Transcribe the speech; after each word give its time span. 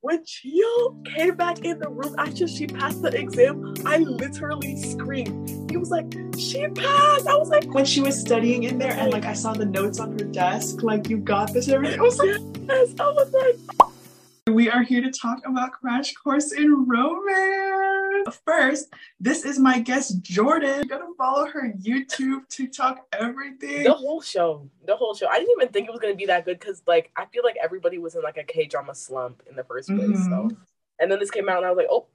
when 0.00 0.24
Chio 0.24 0.66
uh, 0.66 1.10
came 1.14 1.36
back 1.36 1.64
in 1.64 1.78
the 1.78 1.88
room 1.88 2.14
after 2.18 2.48
she 2.48 2.66
passed 2.66 3.02
the 3.02 3.14
exam, 3.16 3.74
I 3.86 3.98
literally 3.98 4.76
screamed. 4.76 5.70
He 5.70 5.76
was 5.76 5.90
like, 5.90 6.12
she 6.36 6.66
passed. 6.68 7.26
I 7.26 7.36
was 7.36 7.48
like, 7.48 7.72
when 7.72 7.84
she 7.84 8.00
was 8.00 8.18
studying 8.18 8.64
in 8.64 8.78
there 8.78 8.92
and 8.92 9.12
like 9.12 9.24
I 9.24 9.34
saw 9.34 9.52
the 9.52 9.66
notes 9.66 10.00
on 10.00 10.12
her 10.18 10.24
desk, 10.24 10.82
like 10.82 11.08
you 11.08 11.18
got 11.18 11.52
this 11.52 11.68
everything. 11.68 12.00
I 12.00 12.02
was 12.02 12.18
like, 12.18 12.28
yes. 12.28 12.94
I 12.98 13.10
was 13.10 13.32
like, 13.32 13.87
we 14.58 14.68
are 14.68 14.82
here 14.82 15.00
to 15.00 15.12
talk 15.12 15.38
about 15.46 15.70
Crash 15.70 16.14
Course 16.14 16.50
in 16.50 16.84
Romance. 16.84 18.40
First, 18.44 18.92
this 19.20 19.44
is 19.44 19.56
my 19.56 19.78
guest 19.78 20.20
Jordan. 20.20 20.80
You 20.80 20.88
gotta 20.88 21.14
follow 21.16 21.46
her 21.46 21.72
YouTube, 21.80 22.48
TikTok, 22.48 23.06
everything. 23.12 23.84
The 23.84 23.94
whole 23.94 24.20
show, 24.20 24.68
the 24.84 24.96
whole 24.96 25.14
show. 25.14 25.28
I 25.28 25.38
didn't 25.38 25.52
even 25.60 25.72
think 25.72 25.86
it 25.86 25.92
was 25.92 26.00
gonna 26.00 26.16
be 26.16 26.26
that 26.26 26.44
good 26.44 26.58
because, 26.58 26.82
like, 26.88 27.12
I 27.14 27.26
feel 27.26 27.44
like 27.44 27.54
everybody 27.62 27.98
was 27.98 28.16
in 28.16 28.22
like 28.22 28.36
a 28.36 28.42
K 28.42 28.66
drama 28.66 28.96
slump 28.96 29.44
in 29.48 29.54
the 29.54 29.62
first 29.62 29.90
place. 29.90 30.00
Mm-hmm. 30.00 30.48
So, 30.48 30.56
and 30.98 31.08
then 31.08 31.20
this 31.20 31.30
came 31.30 31.48
out, 31.48 31.58
and 31.58 31.66
I 31.66 31.70
was 31.70 31.76
like, 31.76 31.86
oh, 31.88 32.06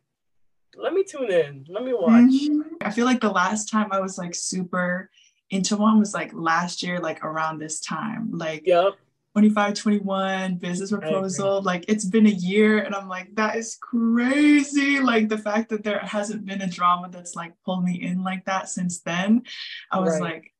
let 0.75 0.91
me 0.91 1.05
tune 1.05 1.31
in, 1.31 1.65
let 1.69 1.85
me 1.85 1.93
watch. 1.93 2.25
Mm-hmm. 2.25 2.61
I 2.81 2.91
feel 2.91 3.05
like 3.05 3.21
the 3.21 3.31
last 3.31 3.71
time 3.71 3.87
I 3.93 4.01
was 4.01 4.17
like 4.17 4.35
super 4.35 5.09
into 5.49 5.77
one 5.77 5.97
was 5.97 6.13
like 6.13 6.33
last 6.33 6.83
year, 6.83 6.99
like 6.99 7.23
around 7.23 7.59
this 7.59 7.79
time. 7.79 8.31
Like, 8.33 8.67
yep 8.67 8.97
25 9.33 9.73
21 9.73 10.55
business 10.55 10.91
proposal 10.91 11.61
like 11.63 11.85
it's 11.87 12.05
been 12.05 12.27
a 12.27 12.29
year 12.29 12.79
and 12.79 12.93
i'm 12.93 13.07
like 13.07 13.33
that 13.35 13.55
is 13.55 13.77
crazy. 13.81 14.99
Like 14.99 15.27
the 15.27 15.37
fact 15.37 15.69
that 15.69 15.83
there 15.83 15.99
hasn't 15.99 16.45
been 16.45 16.61
a 16.61 16.67
drama 16.67 17.09
that's 17.09 17.35
like 17.35 17.53
pulled 17.65 17.83
me 17.83 18.01
in 18.01 18.23
like 18.23 18.45
that 18.45 18.69
since 18.69 19.01
then 19.01 19.43
i 19.91 19.99
was 19.99 20.19
right. 20.19 20.33
like 20.33 20.53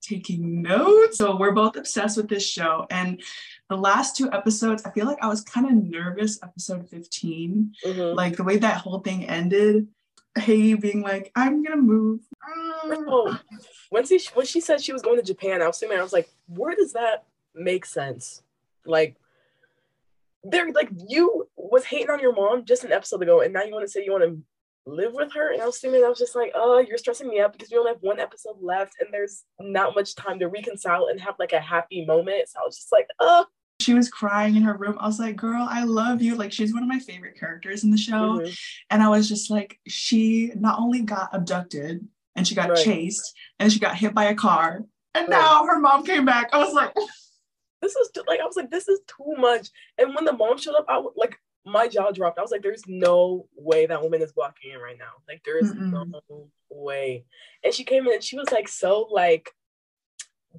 taking 0.00 0.62
notes. 0.62 1.16
So 1.18 1.36
we're 1.36 1.52
both 1.52 1.76
obsessed 1.76 2.16
with 2.16 2.28
this 2.28 2.44
show. 2.44 2.88
And 2.90 3.22
the 3.72 3.78
last 3.78 4.16
two 4.16 4.30
episodes 4.32 4.82
i 4.84 4.90
feel 4.90 5.06
like 5.06 5.16
i 5.22 5.28
was 5.28 5.40
kind 5.40 5.64
of 5.64 5.72
nervous 5.72 6.38
episode 6.42 6.86
15 6.90 7.72
mm-hmm. 7.86 8.14
like 8.14 8.36
the 8.36 8.44
way 8.44 8.58
that 8.58 8.76
whole 8.76 8.98
thing 8.98 9.24
ended 9.24 9.88
hey 10.36 10.74
being 10.74 11.00
like 11.00 11.32
i'm 11.34 11.62
gonna 11.62 11.80
move. 11.80 12.20
Oh, 12.84 13.38
when 13.88 14.04
she 14.04 14.20
when 14.34 14.44
she 14.44 14.60
said 14.60 14.82
she 14.82 14.92
was 14.92 15.00
going 15.00 15.16
to 15.16 15.22
japan 15.22 15.62
i 15.62 15.66
was 15.66 15.78
sitting 15.78 15.90
there 15.90 16.00
i 16.00 16.02
was 16.02 16.12
like 16.12 16.28
where 16.48 16.74
does 16.74 16.92
that 16.92 17.24
makes 17.54 17.90
sense. 17.90 18.42
Like 18.84 19.16
they're 20.44 20.72
like 20.72 20.90
you 21.08 21.48
was 21.56 21.84
hating 21.84 22.10
on 22.10 22.20
your 22.20 22.34
mom 22.34 22.64
just 22.64 22.84
an 22.84 22.92
episode 22.92 23.22
ago, 23.22 23.40
and 23.40 23.52
now 23.52 23.62
you 23.62 23.72
want 23.72 23.86
to 23.86 23.90
say 23.90 24.04
you 24.04 24.12
want 24.12 24.24
to 24.24 24.42
live 24.84 25.12
with 25.14 25.32
her. 25.32 25.52
And 25.52 25.62
I 25.62 25.66
was 25.66 25.78
thinking, 25.78 26.04
I 26.04 26.08
was 26.08 26.18
just 26.18 26.34
like, 26.34 26.52
oh, 26.54 26.78
you're 26.80 26.98
stressing 26.98 27.28
me 27.28 27.40
out 27.40 27.52
because 27.52 27.70
we 27.70 27.78
only 27.78 27.92
have 27.92 28.02
one 28.02 28.18
episode 28.18 28.56
left, 28.60 28.94
and 29.00 29.08
there's 29.12 29.44
not 29.60 29.94
much 29.94 30.14
time 30.14 30.38
to 30.40 30.48
reconcile 30.48 31.06
and 31.06 31.20
have 31.20 31.34
like 31.38 31.52
a 31.52 31.60
happy 31.60 32.04
moment. 32.04 32.48
So 32.48 32.60
I 32.60 32.66
was 32.66 32.76
just 32.76 32.92
like, 32.92 33.08
oh. 33.20 33.46
She 33.80 33.94
was 33.94 34.08
crying 34.08 34.54
in 34.54 34.62
her 34.62 34.76
room. 34.76 34.96
I 35.00 35.06
was 35.06 35.18
like, 35.18 35.34
girl, 35.34 35.66
I 35.68 35.82
love 35.82 36.22
you. 36.22 36.36
Like, 36.36 36.52
she's 36.52 36.72
one 36.72 36.84
of 36.84 36.88
my 36.88 37.00
favorite 37.00 37.38
characters 37.38 37.82
in 37.82 37.90
the 37.90 37.96
show. 37.96 38.38
Mm-hmm. 38.38 38.52
And 38.90 39.02
I 39.02 39.08
was 39.08 39.28
just 39.28 39.50
like, 39.50 39.80
she 39.88 40.52
not 40.54 40.78
only 40.78 41.02
got 41.02 41.30
abducted 41.32 42.06
and 42.36 42.46
she 42.46 42.54
got 42.54 42.68
right. 42.68 42.78
chased 42.78 43.34
and 43.58 43.72
she 43.72 43.80
got 43.80 43.96
hit 43.96 44.14
by 44.14 44.24
a 44.26 44.36
car. 44.36 44.84
And 45.16 45.28
right. 45.28 45.30
now 45.30 45.64
her 45.64 45.80
mom 45.80 46.04
came 46.04 46.24
back. 46.24 46.50
I 46.52 46.58
was 46.58 46.72
like, 46.72 46.94
this 47.82 47.96
is 47.96 48.10
too, 48.14 48.22
like 48.26 48.40
I 48.40 48.44
was 48.44 48.56
like, 48.56 48.70
this 48.70 48.88
is 48.88 49.00
too 49.06 49.34
much. 49.36 49.68
And 49.98 50.14
when 50.14 50.24
the 50.24 50.32
mom 50.32 50.56
showed 50.56 50.76
up, 50.76 50.86
I 50.88 50.98
was 50.98 51.12
like, 51.16 51.36
my 51.64 51.88
jaw 51.88 52.10
dropped. 52.10 52.38
I 52.38 52.42
was 52.42 52.50
like, 52.50 52.62
there's 52.62 52.84
no 52.86 53.46
way 53.56 53.86
that 53.86 54.02
woman 54.02 54.22
is 54.22 54.32
walking 54.36 54.72
in 54.72 54.80
right 54.80 54.98
now. 54.98 55.12
Like, 55.28 55.42
there 55.44 55.58
is 55.58 55.72
no 55.74 56.06
way. 56.70 57.24
And 57.64 57.72
she 57.74 57.84
came 57.84 58.06
in 58.06 58.14
and 58.14 58.22
she 58.22 58.36
was 58.36 58.50
like, 58.50 58.68
so 58.68 59.08
like, 59.10 59.50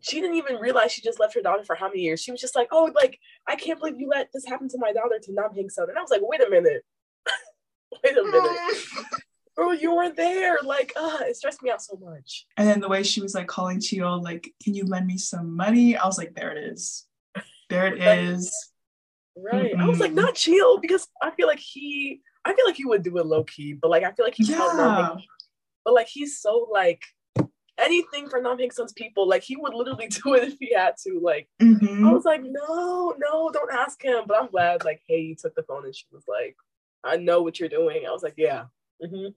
she 0.01 0.21
didn't 0.21 0.37
even 0.37 0.57
realize 0.57 0.91
she 0.91 1.01
just 1.01 1.19
left 1.19 1.35
her 1.35 1.41
daughter 1.41 1.63
for 1.63 1.75
how 1.75 1.87
many 1.87 2.01
years. 2.01 2.21
She 2.21 2.31
was 2.31 2.41
just 2.41 2.55
like, 2.55 2.69
oh, 2.71 2.91
like, 2.95 3.19
I 3.47 3.55
can't 3.55 3.79
believe 3.79 3.99
you 3.99 4.07
let 4.09 4.29
this 4.33 4.45
happen 4.45 4.67
to 4.69 4.77
my 4.79 4.91
daughter 4.91 5.19
to 5.21 5.33
Nam 5.33 5.53
Hing 5.53 5.69
Sun. 5.69 5.89
And 5.89 5.97
I 5.97 6.01
was 6.01 6.09
like, 6.09 6.21
wait 6.23 6.41
a 6.41 6.49
minute. 6.49 6.83
wait 8.03 8.17
a 8.17 8.23
minute. 8.23 8.85
Bro, 9.55 9.73
you 9.73 9.95
weren't 9.95 10.15
there. 10.15 10.57
Like, 10.63 10.93
uh, 10.95 11.19
it 11.21 11.35
stressed 11.35 11.61
me 11.61 11.69
out 11.69 11.81
so 11.81 11.99
much. 12.01 12.47
And 12.57 12.67
then 12.67 12.79
the 12.79 12.89
way 12.89 13.03
she 13.03 13.21
was 13.21 13.35
like 13.35 13.45
calling 13.45 13.79
Chio, 13.79 14.15
like, 14.15 14.51
can 14.63 14.73
you 14.73 14.85
lend 14.85 15.05
me 15.05 15.17
some 15.17 15.55
money? 15.55 15.95
I 15.95 16.07
was 16.07 16.17
like, 16.17 16.33
there 16.33 16.51
it 16.51 16.73
is. 16.73 17.05
There 17.73 17.87
it 17.87 18.01
is. 18.01 18.71
Right. 19.35 19.73
Mm-hmm. 19.73 19.81
I 19.81 19.87
was 19.87 19.99
like, 19.99 20.13
not 20.13 20.35
chill 20.35 20.77
because 20.77 21.07
I 21.21 21.31
feel 21.31 21.47
like 21.47 21.59
he 21.59 22.21
I 22.45 22.53
feel 22.53 22.65
like 22.65 22.75
he 22.75 22.85
would 22.85 23.03
do 23.03 23.17
it 23.17 23.25
low 23.25 23.43
key, 23.43 23.73
but 23.73 23.89
like 23.89 24.03
I 24.03 24.11
feel 24.11 24.25
like 24.25 24.35
he's 24.35 24.49
yeah. 24.49 25.15
but 25.83 25.93
like 25.93 26.07
he's 26.07 26.39
so 26.39 26.67
like 26.71 27.01
anything 27.79 28.29
for 28.29 28.39
Nam 28.41 28.59
Hing 28.59 28.69
Sun's 28.69 28.93
people, 28.93 29.27
like 29.27 29.43
he 29.43 29.55
would 29.55 29.73
literally 29.73 30.07
do 30.23 30.35
it 30.35 30.43
if 30.43 30.57
he 30.59 30.73
had 30.73 30.95
to. 31.05 31.19
Like 31.19 31.47
mm-hmm. 31.61 32.07
I 32.07 32.11
was 32.11 32.25
like, 32.25 32.41
no, 32.43 33.15
no, 33.17 33.49
don't 33.51 33.73
ask 33.73 34.01
him. 34.03 34.23
But 34.27 34.41
I'm 34.41 34.49
glad 34.49 34.85
like 34.85 35.01
hey, 35.07 35.21
you 35.21 35.35
took 35.35 35.55
the 35.55 35.63
phone 35.63 35.85
and 35.85 35.95
she 35.95 36.05
was 36.11 36.25
like, 36.27 36.55
I 37.03 37.17
know 37.17 37.41
what 37.41 37.59
you're 37.59 37.69
doing. 37.69 38.05
I 38.07 38.11
was 38.11 38.23
like, 38.23 38.35
yeah. 38.37 38.65
Mm-hmm 39.03 39.29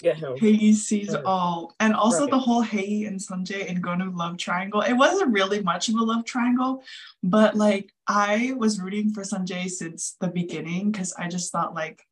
get 0.00 0.16
him. 0.16 0.36
He 0.36 0.72
sees 0.72 1.14
all. 1.14 1.74
And 1.80 1.94
also 1.94 2.22
right. 2.22 2.30
the 2.30 2.38
whole 2.38 2.62
Hei 2.62 3.04
and 3.06 3.18
Sunjae 3.18 3.68
and 3.68 3.82
Gonu 3.82 4.14
love 4.14 4.36
triangle. 4.36 4.80
It 4.80 4.94
wasn't 4.94 5.32
really 5.32 5.62
much 5.62 5.88
of 5.88 5.94
a 5.96 6.02
love 6.02 6.24
triangle, 6.24 6.82
but 7.22 7.54
like 7.54 7.92
I 8.06 8.54
was 8.56 8.80
rooting 8.80 9.10
for 9.10 9.22
Sunjae 9.22 9.68
since 9.68 10.16
the 10.20 10.28
beginning 10.28 10.90
because 10.90 11.12
I 11.18 11.28
just 11.28 11.52
thought 11.52 11.74
like 11.74 12.02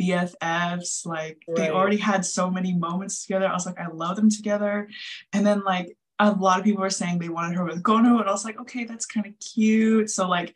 BFFs, 0.00 1.06
like 1.06 1.42
right. 1.48 1.56
they 1.56 1.70
already 1.70 1.96
had 1.96 2.24
so 2.24 2.50
many 2.50 2.74
moments 2.74 3.24
together. 3.24 3.46
I 3.46 3.52
was 3.52 3.66
like, 3.66 3.78
I 3.78 3.88
love 3.88 4.16
them 4.16 4.30
together. 4.30 4.88
And 5.32 5.46
then 5.46 5.62
like 5.64 5.96
a 6.20 6.30
lot 6.30 6.58
of 6.58 6.64
people 6.64 6.80
were 6.80 6.90
saying 6.90 7.18
they 7.18 7.28
wanted 7.28 7.56
her 7.56 7.64
with 7.64 7.82
Gonu, 7.82 8.20
and 8.20 8.28
I 8.28 8.32
was 8.32 8.44
like, 8.44 8.60
okay, 8.60 8.84
that's 8.84 9.04
kind 9.06 9.26
of 9.26 9.32
cute. 9.40 10.10
So 10.10 10.28
like 10.28 10.54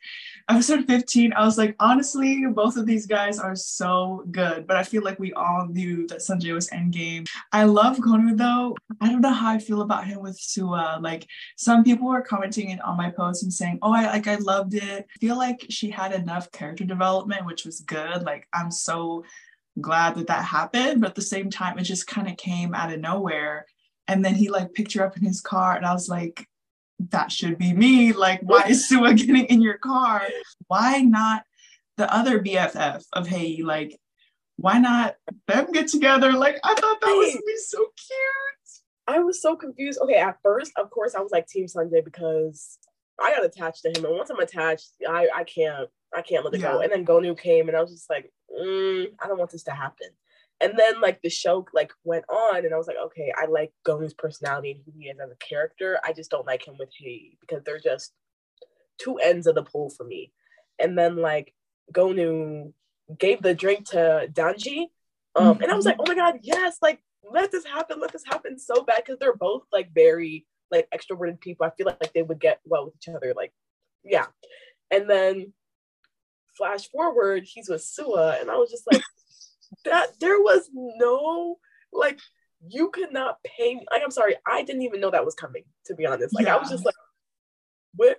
episode 0.49 0.87
15, 0.87 1.33
I 1.33 1.45
was 1.45 1.59
like, 1.59 1.75
honestly, 1.81 2.45
both 2.47 2.77
of 2.77 2.87
these 2.87 3.07
guys 3.07 3.41
are 3.41 3.57
so 3.57 4.25
good. 4.31 4.67
But 4.67 4.77
I 4.77 4.85
feel 4.85 5.03
like 5.03 5.19
we 5.19 5.33
all 5.33 5.67
knew 5.67 6.07
that 6.09 6.21
Sunjae 6.21 6.55
was 6.55 6.71
endgame. 6.71 7.29
I 7.53 7.65
love 7.65 7.99
Gonu 7.99 8.37
though. 8.37 8.77
I 9.01 9.11
don't 9.11 9.21
know 9.21 9.33
how 9.33 9.51
I 9.51 9.59
feel 9.59 9.83
about 9.83 10.07
him 10.07 10.21
with 10.21 10.39
Sua. 10.39 10.99
Like 11.01 11.27
some 11.57 11.83
people 11.83 12.09
were 12.09 12.23
commenting 12.23 12.79
on 12.81 12.97
my 12.97 13.11
post 13.11 13.43
and 13.43 13.53
saying, 13.53 13.81
oh, 13.83 13.93
I 13.93 14.07
like 14.07 14.29
I 14.29 14.37
loved 14.37 14.75
it. 14.75 15.07
I 15.11 15.19
feel 15.19 15.37
like 15.37 15.67
she 15.71 15.91
had 15.91 16.13
enough 16.13 16.53
character 16.53 16.85
development, 16.85 17.47
which 17.47 17.65
was 17.65 17.81
good. 17.81 18.23
Like 18.23 18.47
I'm 18.53 18.71
so 18.71 19.25
glad 19.81 20.17
that 20.17 20.27
that 20.27 20.45
happened 20.45 21.01
but 21.01 21.11
at 21.11 21.15
the 21.15 21.23
same 21.23 21.49
time 21.49 21.79
it 21.79 21.85
just 21.85 22.05
kind 22.05 22.29
of 22.29 22.37
came 22.37 22.75
out 22.75 22.93
of 22.93 22.99
nowhere 22.99 23.65
and 24.09 24.25
then 24.25 24.35
he 24.35 24.49
like 24.49 24.73
picked 24.73 24.95
her 24.95 25.05
up 25.05 25.17
in 25.17 25.25
his 25.25 25.41
car, 25.41 25.77
and 25.77 25.87
I 25.87 25.93
was 25.93 26.09
like, 26.09 26.47
that 27.11 27.31
should 27.31 27.59
be 27.59 27.73
me. 27.73 28.13
Like, 28.13 28.41
why 28.43 28.65
is 28.69 28.89
Sua 28.89 29.13
getting 29.13 29.45
in 29.45 29.61
your 29.61 29.79
car? 29.79 30.23
Why 30.67 31.03
not 31.03 31.45
the 31.97 32.13
other 32.13 32.41
BFF 32.41 33.05
of 33.13 33.29
Hei? 33.29 33.59
Like, 33.63 33.99
why 34.57 34.79
not 34.79 35.15
them 35.47 35.71
get 35.73 35.89
together? 35.89 36.33
Like, 36.33 36.59
I 36.65 36.75
thought 36.75 37.01
that 37.01 37.07
was 37.07 37.35
be 37.47 37.57
so 37.67 37.79
cute. 37.79 39.17
I 39.17 39.21
was 39.21 39.41
so 39.41 39.57
confused. 39.57 40.01
Okay, 40.03 40.19
at 40.19 40.39
first, 40.43 40.73
of 40.77 40.91
course, 40.91 41.15
I 41.15 41.21
was 41.21 41.31
like 41.31 41.47
Team 41.47 41.67
Sunjae 41.67 42.05
because 42.05 42.79
I 43.23 43.35
got 43.35 43.45
attached 43.45 43.83
to 43.83 43.91
him, 43.91 44.05
and 44.07 44.17
once 44.17 44.31
I'm 44.31 44.41
attached, 44.41 44.93
I 45.09 45.29
I 45.35 45.45
can't 45.45 45.89
I 46.15 46.23
can't 46.23 46.45
let 46.45 46.55
it 46.55 46.61
yeah. 46.61 46.73
go. 46.73 46.81
And 46.81 46.91
then 46.91 47.05
Gonu 47.05 47.39
came, 47.39 47.69
and 47.69 47.77
I 47.77 47.83
was 47.83 47.93
just 47.93 48.11
like, 48.11 48.33
mm, 48.51 49.07
I 49.23 49.29
don't 49.29 49.39
want 49.39 49.51
this 49.51 49.65
to 49.65 49.73
happen 49.73 50.09
and 50.61 50.75
then 50.77 51.01
like 51.01 51.21
the 51.23 51.31
show 51.31 51.67
like 51.73 51.93
went 52.05 52.25
on 52.29 52.65
and 52.65 52.75
I 52.75 52.77
was 52.77 52.89
like, 52.89 52.97
okay, 53.07 53.33
I 53.37 53.47
like 53.47 53.73
Gonu's 53.87 54.15
personality 54.15 54.73
and 54.73 54.81
who 54.85 54.93
he 54.99 55.07
is 55.07 55.19
as 55.23 55.31
a 55.31 55.37
character. 55.37 55.99
I 56.05 56.13
just 56.13 56.31
don't 56.31 56.47
like 56.47 56.67
him 56.67 56.75
with 56.79 56.91
Hei 56.99 57.37
because 57.41 57.63
they're 57.65 57.79
just 57.79 58.13
two 58.99 59.17
ends 59.19 59.47
of 59.47 59.55
the 59.55 59.63
pole 59.63 59.91
for 59.91 60.05
me. 60.05 60.33
And 60.79 60.99
then 60.99 61.17
like 61.17 61.55
Gonu 61.93 62.73
gave 63.19 63.41
the 63.41 63.55
drink 63.55 63.89
to 63.91 64.29
Danji. 64.33 64.87
Um, 65.37 65.55
mm-hmm. 65.55 65.63
and 65.63 65.73
I 65.73 65.77
was 65.77 65.87
like, 65.87 65.97
oh 66.01 66.05
my 66.07 66.15
god, 66.15 66.41
yes, 66.43 66.79
like 66.83 67.01
let 67.23 67.53
this 67.53 67.65
happen, 67.65 68.01
let 68.01 68.13
this 68.13 68.25
happen 68.27 68.59
so 68.59 68.83
bad 68.83 69.03
because 69.05 69.19
they're 69.21 69.37
both 69.37 69.63
like 69.73 69.95
very 69.95 70.47
like 70.73 70.89
extroverted 70.93 71.41
people. 71.41 71.67
I 71.67 71.71
feel 71.71 71.87
like, 71.87 71.99
like 72.01 72.13
they 72.13 72.23
would 72.23 72.41
get 72.41 72.61
well 72.65 72.87
with 72.87 72.95
each 72.97 73.15
other. 73.15 73.33
Like, 73.37 73.53
yeah. 74.05 74.27
And 74.91 75.09
then 75.09 75.53
flash 76.57 76.89
forward, 76.89 77.45
he's 77.47 77.69
with 77.69 77.83
Sua, 77.83 78.39
and 78.41 78.51
I 78.51 78.57
was 78.57 78.71
just 78.71 78.91
like, 78.91 79.03
that 79.84 80.18
there 80.20 80.41
was 80.41 80.68
no 80.72 81.59
like 81.92 82.20
you 82.66 82.91
could 82.91 83.12
not 83.12 83.38
pay 83.44 83.74
me. 83.74 83.86
Like, 83.91 84.03
I'm 84.04 84.10
sorry, 84.10 84.36
I 84.47 84.62
didn't 84.62 84.82
even 84.82 85.00
know 85.00 85.10
that 85.10 85.24
was 85.24 85.34
coming, 85.34 85.65
to 85.86 85.94
be 85.94 86.06
honest. 86.06 86.34
Like, 86.34 86.47
yeah. 86.47 86.56
I 86.56 86.59
was 86.59 86.70
just 86.70 86.84
like, 86.84 86.94
what? 87.94 88.18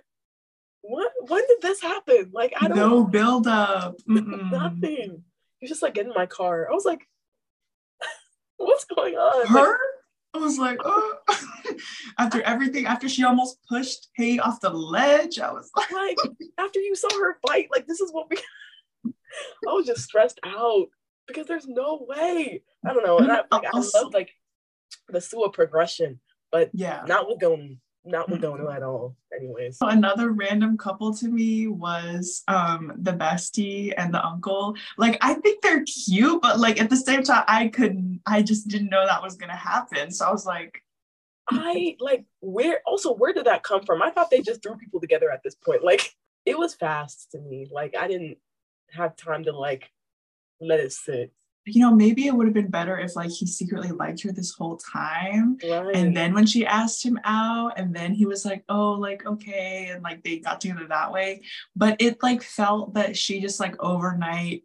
What? 0.82 1.12
When 1.28 1.42
did 1.46 1.60
this 1.60 1.80
happen? 1.82 2.30
Like, 2.32 2.54
I 2.60 2.68
don't 2.68 2.76
no 2.76 3.04
build 3.04 3.46
up. 3.46 3.96
Nothing. 4.06 5.24
You 5.60 5.68
just 5.68 5.82
like 5.82 5.94
get 5.94 6.06
in 6.06 6.12
my 6.14 6.26
car. 6.26 6.68
I 6.70 6.74
was 6.74 6.86
like, 6.86 7.06
what's 8.56 8.84
going 8.84 9.14
on? 9.14 9.46
Her? 9.46 9.68
Like, 9.72 9.76
I 10.32 10.38
was 10.38 10.58
like, 10.58 10.78
oh. 10.82 11.18
after 12.18 12.40
everything, 12.42 12.86
after 12.86 13.08
she 13.08 13.24
almost 13.24 13.58
pushed 13.68 14.08
Hay 14.16 14.38
off 14.38 14.60
the 14.60 14.70
ledge, 14.70 15.38
I 15.38 15.52
was 15.52 15.70
like, 15.76 15.92
like 15.92 16.18
after 16.56 16.80
you 16.80 16.94
saw 16.94 17.10
her 17.12 17.38
fight, 17.46 17.68
like 17.70 17.86
this 17.86 18.00
is 18.00 18.12
what 18.12 18.30
we. 18.30 18.38
I 19.68 19.72
was 19.72 19.86
just 19.86 20.02
stressed 20.02 20.40
out 20.44 20.88
because 21.32 21.46
there's 21.46 21.66
no 21.66 22.06
way. 22.08 22.62
I 22.84 22.92
don't 22.92 23.04
know. 23.04 23.18
And 23.18 23.30
I, 23.30 23.42
like, 23.50 23.64
I 23.72 23.78
love 23.78 24.12
like 24.12 24.30
the 25.08 25.20
Sua 25.20 25.50
progression, 25.50 26.20
but 26.50 26.70
yeah, 26.72 27.02
not 27.06 27.28
with 27.28 27.38
Gonu. 27.38 27.78
not 28.04 28.30
with 28.30 28.40
Gonu 28.42 28.74
at 28.74 28.82
all. 28.82 29.16
Anyways. 29.34 29.78
So 29.78 29.88
another 29.88 30.30
random 30.30 30.76
couple 30.76 31.14
to 31.14 31.28
me 31.28 31.66
was 31.68 32.42
um 32.48 32.92
the 32.96 33.12
bestie 33.12 33.92
and 33.96 34.12
the 34.12 34.24
uncle. 34.24 34.74
Like 34.98 35.18
I 35.20 35.34
think 35.34 35.62
they're 35.62 35.84
cute, 35.84 36.42
but 36.42 36.58
like 36.58 36.80
at 36.80 36.90
the 36.90 36.96
same 36.96 37.22
time, 37.22 37.44
I 37.46 37.68
couldn't 37.68 38.20
I 38.26 38.42
just 38.42 38.68
didn't 38.68 38.90
know 38.90 39.06
that 39.06 39.22
was 39.22 39.36
gonna 39.36 39.56
happen. 39.56 40.10
So 40.10 40.26
I 40.26 40.32
was 40.32 40.46
like, 40.46 40.82
I 41.50 41.96
like 42.00 42.24
where 42.40 42.80
also 42.86 43.14
where 43.14 43.32
did 43.32 43.46
that 43.46 43.62
come 43.62 43.82
from? 43.82 44.02
I 44.02 44.10
thought 44.10 44.30
they 44.30 44.40
just 44.40 44.62
threw 44.62 44.76
people 44.76 45.00
together 45.00 45.30
at 45.30 45.42
this 45.42 45.54
point. 45.54 45.84
Like 45.84 46.14
it 46.46 46.58
was 46.58 46.74
fast 46.74 47.32
to 47.32 47.38
me. 47.40 47.68
Like 47.70 47.94
I 47.96 48.08
didn't 48.08 48.38
have 48.92 49.16
time 49.16 49.44
to 49.44 49.52
like 49.52 49.90
let 50.60 50.80
it 50.80 50.92
sit 50.92 51.32
you 51.66 51.80
know, 51.80 51.94
maybe 51.94 52.26
it 52.26 52.34
would 52.34 52.46
have 52.46 52.54
been 52.54 52.70
better 52.70 52.98
if 52.98 53.16
like 53.16 53.30
he 53.30 53.46
secretly 53.46 53.90
liked 53.90 54.22
her 54.22 54.32
this 54.32 54.54
whole 54.54 54.76
time. 54.76 55.58
Right. 55.62 55.94
And 55.94 56.16
then 56.16 56.34
when 56.34 56.46
she 56.46 56.66
asked 56.66 57.04
him 57.04 57.18
out, 57.24 57.78
and 57.78 57.94
then 57.94 58.14
he 58.14 58.26
was 58.26 58.44
like, 58.44 58.64
oh, 58.68 58.92
like, 58.92 59.26
okay. 59.26 59.90
And 59.92 60.02
like 60.02 60.22
they 60.22 60.38
got 60.38 60.60
together 60.60 60.86
that 60.88 61.12
way. 61.12 61.42
But 61.76 62.00
it 62.00 62.22
like 62.22 62.42
felt 62.42 62.94
that 62.94 63.16
she 63.16 63.40
just 63.40 63.60
like 63.60 63.80
overnight 63.82 64.64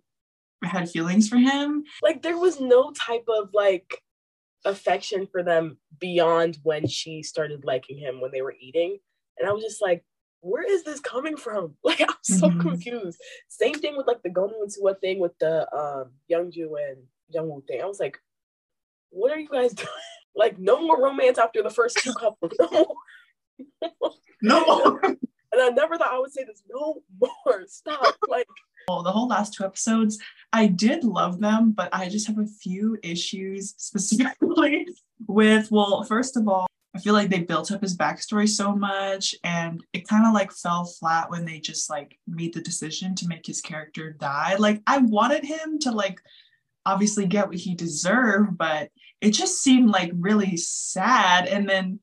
had 0.64 0.90
feelings 0.90 1.28
for 1.28 1.38
him. 1.38 1.84
Like 2.02 2.22
there 2.22 2.38
was 2.38 2.60
no 2.60 2.92
type 2.92 3.26
of 3.28 3.50
like 3.54 4.02
affection 4.64 5.28
for 5.28 5.44
them 5.44 5.78
beyond 6.00 6.58
when 6.64 6.88
she 6.88 7.24
started 7.24 7.66
liking 7.66 7.98
him 7.98 8.22
when 8.22 8.32
they 8.32 8.42
were 8.42 8.56
eating. 8.60 8.98
And 9.38 9.48
I 9.48 9.52
was 9.52 9.64
just 9.64 9.82
like, 9.82 10.04
where 10.46 10.64
is 10.64 10.84
this 10.84 11.00
coming 11.00 11.36
from? 11.36 11.74
Like 11.84 12.02
I'm 12.02 12.16
so 12.22 12.50
mm-hmm. 12.50 12.62
confused. 12.62 13.20
Same 13.48 13.74
thing 13.74 13.98
with 13.98 14.08
like 14.08 14.22
the 14.24 14.30
Gonu 14.30 14.62
and 14.62 14.72
Sua 14.72 14.94
thing 14.94 15.20
with 15.20 15.38
the 15.40 15.68
um 15.76 16.12
Youngju 16.32 16.70
and 16.88 16.98
Youngwoo 17.34 17.66
thing. 17.68 17.82
I 17.82 17.86
was 17.86 18.00
like, 18.00 18.18
what 19.10 19.32
are 19.32 19.40
you 19.40 19.50
guys 19.50 19.74
doing? 19.84 19.90
Like 20.36 20.60
no 20.60 20.82
more 20.82 21.02
romance 21.02 21.38
after 21.38 21.64
the 21.64 21.70
first 21.70 21.98
two 21.98 22.14
couples. 22.14 22.54
No. 24.42 24.66
no. 24.66 25.00
and 25.02 25.62
I 25.62 25.70
never 25.70 25.98
thought 25.98 26.12
I 26.12 26.20
would 26.20 26.34
say 26.34 26.44
this. 26.44 26.62
No 26.70 27.02
more. 27.20 27.64
Stop. 27.68 28.16
Like 28.28 28.46
well, 28.90 29.02
the 29.02 29.12
whole 29.12 29.30
last 29.30 29.54
two 29.54 29.64
episodes, 29.64 30.20
I 30.52 30.68
did 30.68 31.06
love 31.06 31.40
them, 31.40 31.72
but 31.72 31.90
I 31.94 32.10
just 32.10 32.28
have 32.28 32.38
a 32.38 32.46
few 32.46 32.98
issues 33.02 33.74
specifically 33.78 34.86
with 35.26 35.72
well, 35.72 36.04
first 36.04 36.36
of 36.36 36.50
all, 36.50 36.68
I 36.96 37.00
feel 37.00 37.14
like 37.14 37.30
they 37.30 37.40
built 37.40 37.74
up 37.74 37.82
his 37.82 37.98
backstory 37.98 38.48
so 38.48 38.74
much 38.74 39.36
and 39.44 39.84
it 39.92 40.08
kind 40.08 40.26
of 40.26 40.34
like 40.34 40.54
fell 40.54 40.86
flat 40.86 41.30
when 41.30 41.44
they 41.44 41.60
just 41.60 41.90
like 41.90 42.18
made 42.26 42.54
the 42.54 42.62
decision 42.62 43.16
to 43.16 43.28
make 43.28 43.46
his 43.46 43.60
character 43.60 44.14
die. 44.14 44.56
Like 44.58 44.82
I 44.88 45.00
wanted 45.00 45.44
him 45.44 45.78
to 45.80 45.92
like 45.92 46.22
obviously 46.86 47.26
get 47.26 47.50
what 47.50 47.58
he 47.58 47.76
deserved, 47.76 48.58
but 48.58 48.92
it 49.20 49.32
just 49.32 49.62
seemed 49.62 49.90
like 49.90 50.12
really 50.16 50.56
sad. 50.56 51.48
And 51.48 51.68
then 51.68 52.00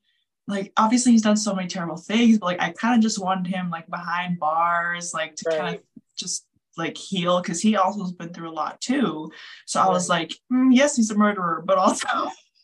like 0.47 0.71
obviously 0.77 1.13
he's 1.13 1.23
done 1.23 1.37
so 1.37 1.55
many 1.55 1.67
terrible 1.67 1.97
things, 1.97 2.37
but 2.37 2.45
like 2.45 2.61
I 2.61 2.71
kind 2.71 2.95
of 2.95 3.01
just 3.01 3.17
wanted 3.17 3.47
him 3.47 3.71
like 3.71 3.89
behind 3.89 4.39
bars, 4.39 5.11
like 5.11 5.35
to 5.37 5.49
right. 5.49 5.59
kind 5.59 5.75
of 5.77 5.81
just 6.15 6.45
like 6.77 6.95
heal 6.97 7.41
because 7.41 7.61
he 7.61 7.77
also 7.77 8.01
has 8.01 8.11
been 8.11 8.31
through 8.31 8.51
a 8.51 8.53
lot 8.53 8.79
too. 8.79 9.31
So 9.65 9.79
right. 9.79 9.87
I 9.87 9.89
was 9.89 10.07
like, 10.07 10.35
mm, 10.51 10.69
yes, 10.71 10.95
he's 10.95 11.09
a 11.09 11.17
murderer, 11.17 11.63
but 11.65 11.79
also 11.79 12.07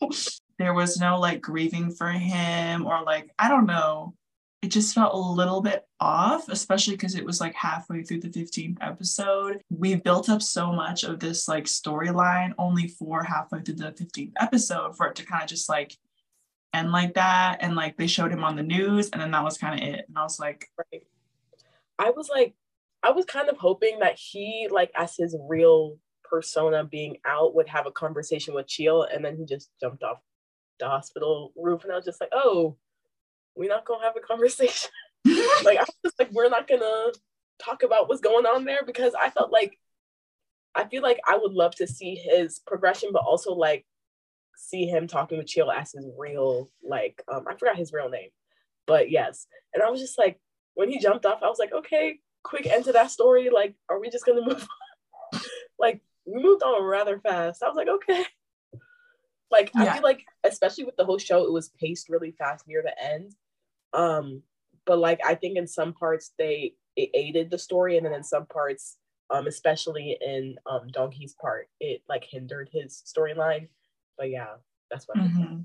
there 0.60 0.74
was 0.74 1.00
no 1.00 1.18
like 1.18 1.40
grieving 1.40 1.90
for 1.90 2.10
him 2.10 2.86
or 2.86 3.02
like 3.02 3.30
I 3.38 3.48
don't 3.48 3.66
know. 3.66 4.14
It 4.62 4.68
just 4.68 4.94
felt 4.94 5.14
a 5.14 5.18
little 5.18 5.62
bit 5.62 5.86
off, 6.00 6.50
especially 6.50 6.94
because 6.94 7.14
it 7.14 7.24
was 7.24 7.40
like 7.40 7.54
halfway 7.54 8.02
through 8.02 8.20
the 8.20 8.28
15th 8.28 8.76
episode. 8.82 9.62
We 9.70 9.94
built 9.94 10.28
up 10.28 10.42
so 10.42 10.70
much 10.70 11.02
of 11.02 11.18
this 11.18 11.48
like 11.48 11.64
storyline 11.64 12.52
only 12.58 12.88
for 12.88 13.22
halfway 13.22 13.62
through 13.62 13.76
the 13.76 13.92
15th 13.92 14.32
episode 14.38 14.98
for 14.98 15.06
it 15.06 15.14
to 15.14 15.24
kind 15.24 15.42
of 15.42 15.48
just 15.48 15.70
like 15.70 15.96
end 16.74 16.92
like 16.92 17.14
that. 17.14 17.58
And 17.60 17.74
like 17.74 17.96
they 17.96 18.06
showed 18.06 18.30
him 18.30 18.44
on 18.44 18.54
the 18.54 18.62
news 18.62 19.08
and 19.08 19.22
then 19.22 19.30
that 19.30 19.42
was 19.42 19.56
kind 19.56 19.80
of 19.80 19.88
it. 19.88 20.04
And 20.06 20.18
I 20.18 20.22
was 20.22 20.38
like, 20.38 20.68
right. 20.76 21.02
I 21.98 22.10
was 22.10 22.28
like, 22.28 22.54
I 23.02 23.12
was 23.12 23.24
kind 23.24 23.48
of 23.48 23.56
hoping 23.56 24.00
that 24.00 24.18
he, 24.18 24.68
like, 24.70 24.90
as 24.94 25.16
his 25.16 25.34
real 25.48 25.96
persona 26.22 26.84
being 26.84 27.16
out, 27.26 27.54
would 27.54 27.68
have 27.68 27.86
a 27.86 27.90
conversation 27.90 28.54
with 28.54 28.66
Chil, 28.66 29.04
and 29.04 29.24
then 29.24 29.36
he 29.36 29.44
just 29.44 29.70
jumped 29.80 30.02
off 30.02 30.18
the 30.80 30.88
hospital 30.88 31.52
roof 31.56 31.84
and 31.84 31.92
I 31.92 31.96
was 31.96 32.04
just 32.04 32.20
like, 32.20 32.30
oh, 32.32 32.76
we're 33.54 33.68
not 33.68 33.84
gonna 33.84 34.04
have 34.04 34.16
a 34.16 34.20
conversation. 34.20 34.90
like 35.64 35.78
I 35.78 35.82
was 35.82 35.96
just 36.04 36.18
like, 36.18 36.32
we're 36.32 36.48
not 36.48 36.66
gonna 36.66 37.12
talk 37.62 37.82
about 37.82 38.08
what's 38.08 38.22
going 38.22 38.46
on 38.46 38.64
there 38.64 38.80
because 38.86 39.12
I 39.14 39.30
felt 39.30 39.52
like 39.52 39.78
I 40.74 40.84
feel 40.84 41.02
like 41.02 41.20
I 41.26 41.36
would 41.36 41.52
love 41.52 41.74
to 41.76 41.86
see 41.86 42.14
his 42.14 42.58
progression, 42.60 43.10
but 43.12 43.22
also 43.22 43.52
like 43.52 43.84
see 44.56 44.86
him 44.86 45.06
talking 45.06 45.38
with 45.38 45.46
Chil 45.46 45.70
as 45.70 45.92
his 45.92 46.06
real 46.18 46.70
like 46.82 47.22
um 47.30 47.44
I 47.48 47.54
forgot 47.54 47.76
his 47.76 47.92
real 47.92 48.08
name. 48.08 48.30
But 48.86 49.10
yes. 49.10 49.46
And 49.74 49.82
I 49.82 49.90
was 49.90 50.00
just 50.00 50.18
like 50.18 50.40
when 50.74 50.88
he 50.88 50.98
jumped 50.98 51.26
off, 51.26 51.42
I 51.42 51.48
was 51.48 51.58
like, 51.58 51.72
okay, 51.72 52.18
quick 52.42 52.66
end 52.66 52.84
to 52.84 52.92
that 52.92 53.10
story. 53.10 53.50
Like, 53.50 53.74
are 53.88 54.00
we 54.00 54.10
just 54.10 54.24
gonna 54.26 54.40
move 54.46 54.66
on? 55.34 55.40
like 55.78 56.00
we 56.26 56.42
moved 56.42 56.62
on 56.62 56.82
rather 56.82 57.18
fast. 57.18 57.62
I 57.62 57.68
was 57.68 57.76
like, 57.76 57.88
okay. 57.88 58.24
Like 59.50 59.70
yeah. 59.74 59.84
I 59.84 59.92
feel 59.94 60.02
like 60.02 60.24
especially 60.44 60.84
with 60.84 60.96
the 60.96 61.04
whole 61.04 61.18
show, 61.18 61.44
it 61.44 61.52
was 61.52 61.70
paced 61.80 62.08
really 62.08 62.32
fast 62.32 62.66
near 62.68 62.82
the 62.82 63.02
end. 63.02 63.34
Um, 63.92 64.42
but 64.86 64.98
like 64.98 65.20
I 65.24 65.34
think 65.34 65.56
in 65.56 65.66
some 65.66 65.92
parts 65.92 66.32
they 66.38 66.74
it 66.96 67.10
aided 67.14 67.50
the 67.50 67.58
story, 67.58 67.96
and 67.96 68.06
then 68.06 68.14
in 68.14 68.24
some 68.24 68.46
parts, 68.46 68.96
um, 69.30 69.46
especially 69.46 70.16
in 70.20 70.56
um 70.66 70.88
Donghee's 70.88 71.34
part, 71.40 71.68
it 71.80 72.02
like 72.08 72.24
hindered 72.24 72.70
his 72.72 73.02
storyline. 73.06 73.68
But 74.16 74.30
yeah, 74.30 74.54
that's 74.90 75.06
what. 75.06 75.18
Mm-hmm. 75.18 75.60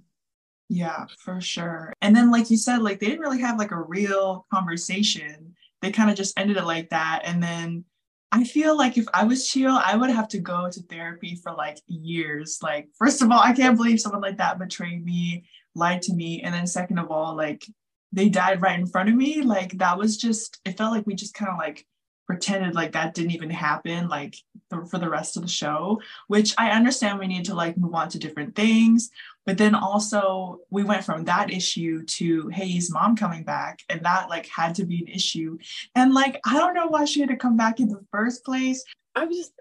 Yeah, 0.69 1.05
for 1.19 1.39
sure. 1.41 1.93
And 2.01 2.15
then, 2.15 2.31
like 2.31 2.49
you 2.49 2.57
said, 2.57 2.81
like 2.81 2.99
they 2.99 3.05
didn't 3.07 3.21
really 3.21 3.41
have 3.41 3.59
like 3.59 3.71
a 3.71 3.81
real 3.81 4.47
conversation. 4.51 5.55
They 5.81 5.91
kind 5.91 6.09
of 6.09 6.15
just 6.15 6.37
ended 6.39 6.57
it 6.57 6.65
like 6.65 6.89
that, 6.89 7.21
and 7.25 7.41
then 7.41 7.85
I 8.31 8.43
feel 8.43 8.77
like 8.77 8.97
if 8.97 9.05
I 9.13 9.23
was 9.23 9.47
Chil, 9.47 9.71
I 9.71 9.95
would 9.95 10.09
have 10.09 10.27
to 10.29 10.39
go 10.39 10.69
to 10.69 10.81
therapy 10.83 11.39
for 11.41 11.53
like 11.53 11.79
years. 11.87 12.59
Like, 12.61 12.89
first 12.97 13.21
of 13.21 13.31
all, 13.31 13.39
I 13.39 13.53
can't 13.53 13.77
believe 13.77 13.99
someone 13.99 14.21
like 14.21 14.37
that 14.37 14.59
betrayed 14.59 15.05
me, 15.05 15.45
lied 15.73 16.01
to 16.03 16.13
me. 16.13 16.41
And 16.41 16.53
then, 16.53 16.67
second 16.67 16.97
of 16.97 17.11
all, 17.11 17.35
like, 17.35 17.65
they 18.11 18.29
died 18.29 18.61
right 18.61 18.79
in 18.79 18.87
front 18.87 19.09
of 19.09 19.15
me. 19.15 19.41
Like, 19.41 19.77
that 19.77 19.97
was 19.97 20.17
just, 20.17 20.59
it 20.65 20.77
felt 20.77 20.93
like 20.93 21.05
we 21.07 21.15
just 21.15 21.33
kind 21.33 21.51
of 21.51 21.57
like 21.57 21.85
pretended 22.25 22.75
like 22.75 22.91
that 22.91 23.13
didn't 23.13 23.31
even 23.31 23.49
happen 23.49 24.07
like 24.07 24.35
for 24.89 24.97
the 24.97 25.09
rest 25.09 25.37
of 25.37 25.43
the 25.43 25.47
show 25.47 25.99
which 26.27 26.53
i 26.57 26.71
understand 26.71 27.19
we 27.19 27.27
need 27.27 27.45
to 27.45 27.53
like 27.53 27.77
move 27.77 27.93
on 27.93 28.09
to 28.09 28.19
different 28.19 28.55
things 28.55 29.11
but 29.45 29.59
then 29.59 29.75
also 29.75 30.61
we 30.71 30.83
went 30.83 31.03
from 31.03 31.25
that 31.25 31.51
issue 31.51 32.03
to 32.03 32.49
Hei's 32.49 32.91
mom 32.91 33.15
coming 33.15 33.43
back, 33.43 33.81
and 33.89 34.03
that 34.03 34.29
like 34.29 34.47
had 34.47 34.75
to 34.75 34.85
be 34.85 34.99
an 34.99 35.07
issue. 35.07 35.57
And 35.93 36.13
like 36.13 36.39
I 36.45 36.57
don't 36.57 36.73
know 36.73 36.87
why 36.87 37.05
she 37.05 37.19
had 37.19 37.29
to 37.29 37.35
come 37.35 37.55
back 37.55 37.79
in 37.79 37.87
the 37.87 38.03
first 38.11 38.43
place. 38.43 38.83
I 39.13 39.25
was 39.25 39.37
just 39.37 39.53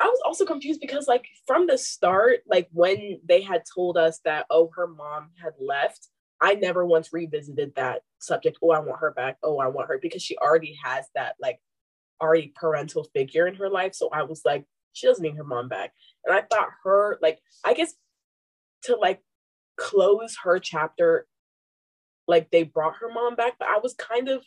I 0.00 0.06
was 0.06 0.20
also 0.24 0.44
confused 0.44 0.80
because 0.80 1.06
like 1.06 1.26
from 1.46 1.66
the 1.66 1.78
start, 1.78 2.40
like 2.46 2.68
when 2.72 3.20
they 3.26 3.42
had 3.42 3.62
told 3.72 3.98
us 3.98 4.20
that 4.24 4.46
oh 4.50 4.70
her 4.74 4.86
mom 4.86 5.30
had 5.42 5.52
left, 5.60 6.08
I 6.40 6.54
never 6.54 6.86
once 6.86 7.12
revisited 7.12 7.74
that 7.76 8.02
subject. 8.18 8.58
Oh, 8.62 8.70
I 8.70 8.78
want 8.78 9.00
her 9.00 9.12
back. 9.12 9.36
Oh, 9.42 9.58
I 9.58 9.68
want 9.68 9.88
her 9.88 9.98
because 10.00 10.22
she 10.22 10.38
already 10.38 10.78
has 10.82 11.06
that 11.14 11.36
like 11.40 11.60
already 12.20 12.52
parental 12.54 13.04
figure 13.14 13.46
in 13.46 13.54
her 13.56 13.68
life. 13.68 13.94
So 13.94 14.08
I 14.12 14.22
was 14.22 14.42
like, 14.44 14.64
she 14.92 15.06
doesn't 15.06 15.22
need 15.22 15.36
her 15.36 15.44
mom 15.44 15.68
back. 15.68 15.92
And 16.24 16.34
I 16.34 16.42
thought 16.42 16.68
her 16.84 17.18
like 17.20 17.38
I 17.64 17.74
guess 17.74 17.94
to 18.84 18.96
like 18.96 19.20
close 19.76 20.36
her 20.42 20.58
chapter 20.58 21.26
like 22.26 22.50
they 22.50 22.62
brought 22.62 22.96
her 22.96 23.12
mom 23.12 23.34
back 23.34 23.54
but 23.58 23.68
i 23.68 23.78
was 23.78 23.94
kind 23.94 24.28
of 24.28 24.42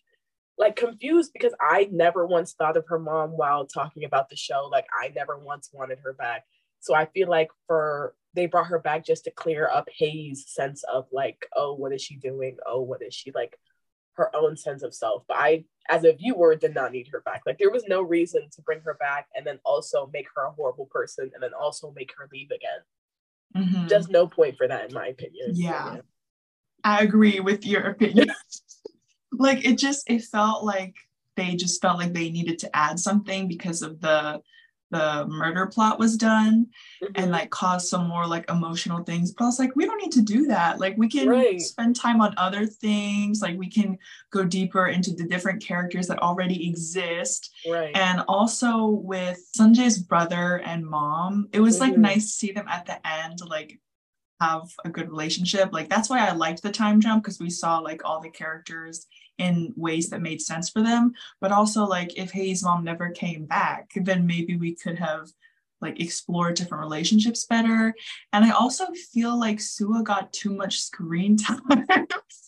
like 0.57 0.75
confused 0.75 1.31
because 1.33 1.53
i 1.61 1.87
never 1.91 2.25
once 2.25 2.53
thought 2.53 2.77
of 2.77 2.85
her 2.87 2.99
mom 2.99 3.31
while 3.31 3.65
talking 3.65 4.03
about 4.03 4.29
the 4.29 4.35
show 4.35 4.67
like 4.71 4.85
i 4.99 5.09
never 5.15 5.37
once 5.37 5.69
wanted 5.71 5.99
her 6.03 6.13
back 6.13 6.45
so 6.79 6.93
i 6.95 7.05
feel 7.05 7.29
like 7.29 7.49
for 7.67 8.15
they 8.33 8.45
brought 8.45 8.67
her 8.67 8.79
back 8.79 9.05
just 9.05 9.23
to 9.23 9.31
clear 9.31 9.69
up 9.73 9.87
Hei's 9.99 10.45
sense 10.47 10.83
of 10.91 11.05
like 11.11 11.45
oh 11.55 11.73
what 11.73 11.93
is 11.93 12.01
she 12.01 12.15
doing 12.15 12.57
oh 12.65 12.81
what 12.81 13.01
is 13.01 13.13
she 13.13 13.31
like 13.31 13.57
her 14.19 14.35
own 14.35 14.55
sense 14.55 14.83
of 14.83 14.93
self 14.93 15.23
but 15.27 15.37
i 15.37 15.63
as 15.89 16.03
a 16.03 16.13
viewer 16.13 16.55
did 16.55 16.75
not 16.75 16.91
need 16.91 17.07
her 17.11 17.21
back 17.21 17.41
like 17.47 17.57
there 17.57 17.71
was 17.71 17.83
no 17.87 18.01
reason 18.01 18.47
to 18.51 18.61
bring 18.61 18.79
her 18.81 18.93
back 18.99 19.27
and 19.35 19.47
then 19.47 19.59
also 19.65 20.09
make 20.13 20.27
her 20.35 20.43
a 20.43 20.51
horrible 20.51 20.85
person 20.85 21.31
and 21.33 21.41
then 21.41 21.53
also 21.59 21.91
make 21.95 22.11
her 22.17 22.29
leave 22.31 22.51
again 22.51 22.81
Mm-hmm. 23.55 23.87
Just 23.87 24.09
no 24.09 24.27
point 24.27 24.57
for 24.57 24.67
that, 24.67 24.89
in 24.89 24.93
my 24.93 25.07
opinion. 25.07 25.51
Yeah. 25.53 25.95
yeah. 25.95 26.01
I 26.83 27.01
agree 27.01 27.39
with 27.39 27.65
your 27.65 27.87
opinion. 27.87 28.31
like 29.31 29.65
it 29.65 29.77
just 29.77 30.09
it 30.09 30.23
felt 30.23 30.63
like 30.63 30.95
they 31.35 31.55
just 31.55 31.81
felt 31.81 31.97
like 31.97 32.13
they 32.13 32.29
needed 32.29 32.59
to 32.59 32.75
add 32.75 32.99
something 32.99 33.47
because 33.47 33.81
of 33.81 33.99
the 34.01 34.41
the 34.91 35.25
murder 35.27 35.67
plot 35.67 35.99
was 35.99 36.17
done 36.17 36.67
mm-hmm. 37.03 37.13
and 37.15 37.31
like 37.31 37.49
cause 37.49 37.89
some 37.89 38.07
more 38.07 38.25
like 38.25 38.49
emotional 38.49 39.03
things. 39.03 39.31
But 39.31 39.43
I 39.43 39.47
was 39.47 39.59
like, 39.59 39.75
we 39.75 39.85
don't 39.85 40.01
need 40.01 40.11
to 40.13 40.21
do 40.21 40.47
that. 40.47 40.79
Like 40.79 40.97
we 40.97 41.07
can 41.07 41.27
right. 41.27 41.61
spend 41.61 41.95
time 41.95 42.21
on 42.21 42.33
other 42.37 42.65
things. 42.65 43.41
Like 43.41 43.57
we 43.57 43.69
can 43.69 43.97
go 44.31 44.43
deeper 44.43 44.87
into 44.87 45.13
the 45.13 45.25
different 45.25 45.63
characters 45.63 46.07
that 46.07 46.19
already 46.19 46.67
exist. 46.67 47.53
Right. 47.69 47.95
And 47.95 48.21
also 48.27 48.87
with 48.87 49.39
Sunjae's 49.57 49.99
brother 49.99 50.61
and 50.65 50.85
mom, 50.85 51.49
it 51.53 51.59
was 51.59 51.79
mm-hmm. 51.79 51.91
like 51.91 51.97
nice 51.97 52.25
to 52.25 52.31
see 52.31 52.51
them 52.51 52.67
at 52.67 52.85
the 52.85 53.05
end, 53.07 53.39
like 53.45 53.79
have 54.41 54.71
a 54.85 54.89
good 54.89 55.09
relationship. 55.09 55.71
Like 55.71 55.89
that's 55.89 56.09
why 56.09 56.27
I 56.27 56.31
liked 56.31 56.63
the 56.63 56.71
time 56.71 57.01
jump 57.01 57.23
because 57.23 57.39
we 57.39 57.49
saw 57.49 57.79
like 57.79 58.01
all 58.05 58.21
the 58.21 58.29
characters 58.29 59.05
in 59.39 59.73
ways 59.75 60.09
that 60.09 60.21
made 60.21 60.41
sense 60.41 60.69
for 60.69 60.83
them. 60.83 61.13
But 61.41 61.51
also 61.51 61.85
like 61.85 62.17
if 62.17 62.31
Hei's 62.31 62.63
mom 62.63 62.83
never 62.83 63.09
came 63.09 63.45
back, 63.45 63.91
then 63.95 64.27
maybe 64.27 64.55
we 64.55 64.75
could 64.75 64.99
have 64.99 65.29
like 65.81 65.99
explored 65.99 66.55
different 66.55 66.83
relationships 66.83 67.45
better. 67.45 67.95
And 68.33 68.45
I 68.45 68.51
also 68.51 68.85
feel 69.13 69.39
like 69.39 69.61
Sua 69.61 70.03
got 70.03 70.33
too 70.33 70.53
much 70.53 70.81
screen 70.81 71.37
time. 71.37 71.87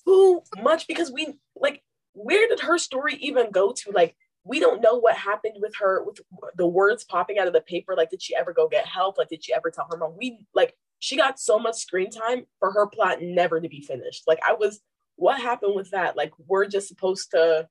too 0.06 0.42
much 0.62 0.88
because 0.88 1.12
we 1.12 1.34
like 1.56 1.82
where 2.14 2.48
did 2.50 2.60
her 2.60 2.78
story 2.78 3.16
even 3.16 3.52
go 3.52 3.72
to? 3.72 3.92
Like 3.92 4.16
we 4.44 4.60
don't 4.60 4.82
know 4.82 4.96
what 4.96 5.16
happened 5.16 5.56
with 5.60 5.74
her 5.80 6.04
with 6.04 6.20
the 6.56 6.68
words 6.68 7.04
popping 7.04 7.38
out 7.38 7.48
of 7.48 7.54
the 7.54 7.62
paper. 7.62 7.96
Like, 7.96 8.10
did 8.10 8.22
she 8.22 8.36
ever 8.36 8.54
go 8.54 8.68
get 8.68 8.86
help? 8.86 9.18
Like, 9.18 9.30
did 9.30 9.44
she 9.44 9.54
ever 9.54 9.70
tell 9.70 9.88
her 9.90 9.98
mom? 9.98 10.16
We 10.18 10.46
like 10.54 10.76
she 11.02 11.18
got 11.18 11.40
so 11.40 11.58
much 11.58 11.76
screen 11.76 12.12
time 12.12 12.46
for 12.60 12.72
her 12.72 12.88
plot 12.88 13.22
never 13.22 13.60
to 13.60 13.68
be 13.68 13.82
finished. 13.82 14.24
Like, 14.28 14.40
I 14.48 14.54
was, 14.54 14.80
what 15.22 15.40
happened 15.40 15.76
with 15.76 15.92
that? 15.92 16.18
Like, 16.18 16.34
we're 16.48 16.66
just 16.66 16.88
supposed 16.88 17.30
to 17.32 17.68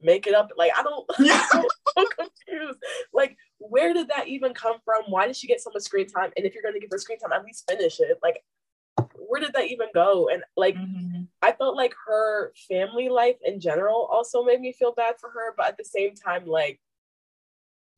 make 0.00 0.26
it 0.26 0.34
up. 0.34 0.50
Like, 0.56 0.72
I 0.76 0.82
don't, 0.82 1.04
yeah. 1.18 1.44
I'm 1.52 1.64
so 1.96 2.06
confused. 2.16 2.78
Like, 3.12 3.36
where 3.58 3.92
did 3.92 4.08
that 4.08 4.26
even 4.26 4.54
come 4.54 4.76
from? 4.86 5.02
Why 5.08 5.26
did 5.26 5.36
she 5.36 5.46
get 5.46 5.60
so 5.60 5.70
much 5.72 5.82
screen 5.82 6.06
time? 6.06 6.30
And 6.34 6.46
if 6.46 6.54
you're 6.54 6.62
going 6.62 6.74
to 6.74 6.80
give 6.80 6.88
her 6.90 6.98
screen 6.98 7.18
time, 7.18 7.32
at 7.32 7.44
least 7.44 7.64
finish 7.68 8.00
it. 8.00 8.18
Like, 8.22 8.42
where 9.16 9.40
did 9.40 9.52
that 9.52 9.66
even 9.66 9.88
go? 9.92 10.30
And 10.32 10.42
like, 10.56 10.76
mm-hmm. 10.76 11.24
I 11.42 11.52
felt 11.52 11.76
like 11.76 11.94
her 12.06 12.54
family 12.68 13.10
life 13.10 13.36
in 13.44 13.60
general 13.60 14.08
also 14.10 14.42
made 14.42 14.60
me 14.60 14.72
feel 14.72 14.92
bad 14.92 15.16
for 15.20 15.28
her, 15.28 15.52
but 15.58 15.66
at 15.66 15.76
the 15.76 15.84
same 15.84 16.14
time, 16.14 16.46
like, 16.46 16.80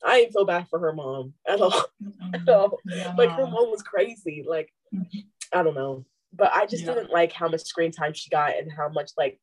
I 0.05 0.21
didn't 0.21 0.33
feel 0.33 0.47
bad 0.47 0.67
for 0.69 0.81
her 0.81 0.93
mom 0.93 1.35
at 1.49 1.61
all. 1.61 1.85
Mm-hmm. 2.03 2.35
at 2.35 2.49
all. 2.49 2.79
Yeah. 2.85 3.15
Like 3.17 3.31
her 3.31 3.47
mom 3.47 3.71
was 3.71 3.83
crazy. 3.83 4.45
Like, 4.47 4.73
mm-hmm. 4.93 5.21
I 5.53 5.63
don't 5.63 5.75
know. 5.75 6.05
But 6.37 6.53
I 6.53 6.67
just 6.67 6.85
yeah. 6.85 6.95
didn't 6.95 7.11
like 7.11 7.33
how 7.33 7.49
much 7.49 7.63
screen 7.63 7.93
time 7.93 8.13
she 8.13 8.31
got 8.31 8.57
and 8.57 8.71
how 8.71 8.89
much 8.89 9.13
like, 9.17 9.41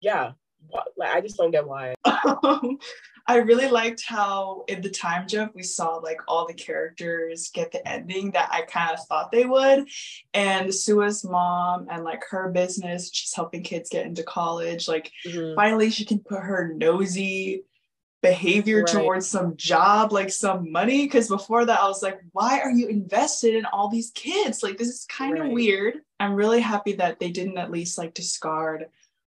yeah, 0.00 0.32
what, 0.68 0.86
like 0.96 1.14
I 1.14 1.20
just 1.20 1.36
don't 1.36 1.50
get 1.50 1.66
why. 1.66 1.94
I 3.26 3.36
really 3.36 3.68
liked 3.68 4.04
how 4.06 4.64
in 4.68 4.82
the 4.82 4.90
time 4.90 5.26
jump 5.26 5.54
we 5.54 5.62
saw 5.62 5.94
like 5.94 6.20
all 6.28 6.46
the 6.46 6.52
characters 6.52 7.50
get 7.54 7.72
the 7.72 7.86
ending 7.88 8.32
that 8.32 8.50
I 8.52 8.62
kind 8.62 8.90
of 8.90 9.04
thought 9.06 9.32
they 9.32 9.46
would. 9.46 9.88
And 10.34 10.74
Sua's 10.74 11.24
mom 11.24 11.86
and 11.90 12.04
like 12.04 12.22
her 12.30 12.50
business, 12.50 13.10
she's 13.12 13.34
helping 13.34 13.62
kids 13.62 13.88
get 13.88 14.04
into 14.04 14.22
college. 14.22 14.88
Like 14.88 15.10
mm-hmm. 15.26 15.54
finally 15.54 15.90
she 15.90 16.04
can 16.04 16.18
put 16.18 16.40
her 16.40 16.74
nosy 16.74 17.64
behavior 18.24 18.78
right. 18.78 18.86
towards 18.86 19.26
some 19.26 19.54
job, 19.56 20.10
like 20.10 20.30
some 20.30 20.72
money. 20.72 21.06
Cause 21.06 21.28
before 21.28 21.66
that 21.66 21.80
I 21.80 21.86
was 21.86 22.02
like, 22.02 22.20
why 22.32 22.58
are 22.60 22.70
you 22.70 22.88
invested 22.88 23.54
in 23.54 23.66
all 23.66 23.88
these 23.88 24.10
kids? 24.14 24.62
Like 24.62 24.78
this 24.78 24.88
is 24.88 25.06
kind 25.08 25.36
of 25.36 25.44
right. 25.44 25.52
weird. 25.52 25.96
I'm 26.18 26.34
really 26.34 26.60
happy 26.60 26.94
that 26.94 27.20
they 27.20 27.30
didn't 27.30 27.58
at 27.58 27.70
least 27.70 27.98
like 27.98 28.14
discard 28.14 28.86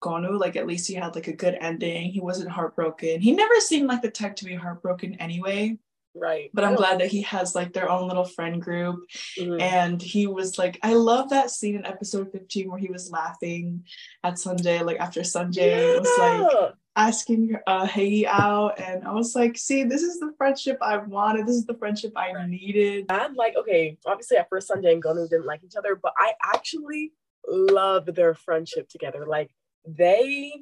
Gonu, 0.00 0.40
like 0.40 0.56
at 0.56 0.66
least 0.66 0.88
he 0.88 0.94
had 0.94 1.14
like 1.14 1.28
a 1.28 1.32
good 1.32 1.58
ending. 1.60 2.10
He 2.10 2.20
wasn't 2.20 2.50
heartbroken. 2.50 3.20
He 3.20 3.32
never 3.32 3.60
seemed 3.60 3.88
like 3.88 4.00
the 4.00 4.10
type 4.10 4.36
to 4.36 4.46
be 4.46 4.54
heartbroken 4.54 5.14
anyway. 5.16 5.78
Right. 6.20 6.50
But 6.52 6.64
I'm 6.64 6.74
glad 6.74 7.00
that 7.00 7.08
he 7.08 7.22
has 7.22 7.54
like 7.54 7.72
their 7.72 7.90
own 7.90 8.08
little 8.08 8.24
friend 8.24 8.60
group. 8.60 9.00
Mm-hmm. 9.38 9.60
And 9.60 10.02
he 10.02 10.26
was 10.26 10.58
like, 10.58 10.78
I 10.82 10.94
love 10.94 11.30
that 11.30 11.50
scene 11.50 11.76
in 11.76 11.86
episode 11.86 12.32
15 12.32 12.70
where 12.70 12.78
he 12.78 12.90
was 12.90 13.10
laughing 13.10 13.84
at 14.24 14.34
Sunjae, 14.34 14.84
like 14.84 15.00
after 15.00 15.20
Sunjae 15.20 15.56
yeah. 15.56 15.98
was 15.98 16.18
like 16.18 16.72
asking 16.96 17.56
uh 17.66 17.86
Hei 17.86 18.24
out. 18.26 18.80
And 18.80 19.06
I 19.06 19.12
was 19.12 19.34
like, 19.34 19.56
see, 19.56 19.84
this 19.84 20.02
is 20.02 20.18
the 20.18 20.32
friendship 20.36 20.78
I 20.82 20.98
wanted. 20.98 21.46
This 21.46 21.56
is 21.56 21.66
the 21.66 21.78
friendship 21.78 22.12
I 22.16 22.32
right. 22.32 22.48
needed. 22.48 23.06
And 23.08 23.36
like, 23.36 23.54
okay, 23.56 23.96
obviously 24.06 24.36
at 24.36 24.48
first 24.48 24.70
Sunjae 24.70 24.92
and 24.92 25.02
Gonu 25.02 25.28
didn't 25.28 25.46
like 25.46 25.62
each 25.64 25.76
other, 25.76 25.96
but 25.96 26.12
I 26.18 26.32
actually 26.44 27.12
love 27.46 28.06
their 28.06 28.34
friendship 28.34 28.88
together. 28.88 29.24
Like 29.26 29.50
they 29.86 30.52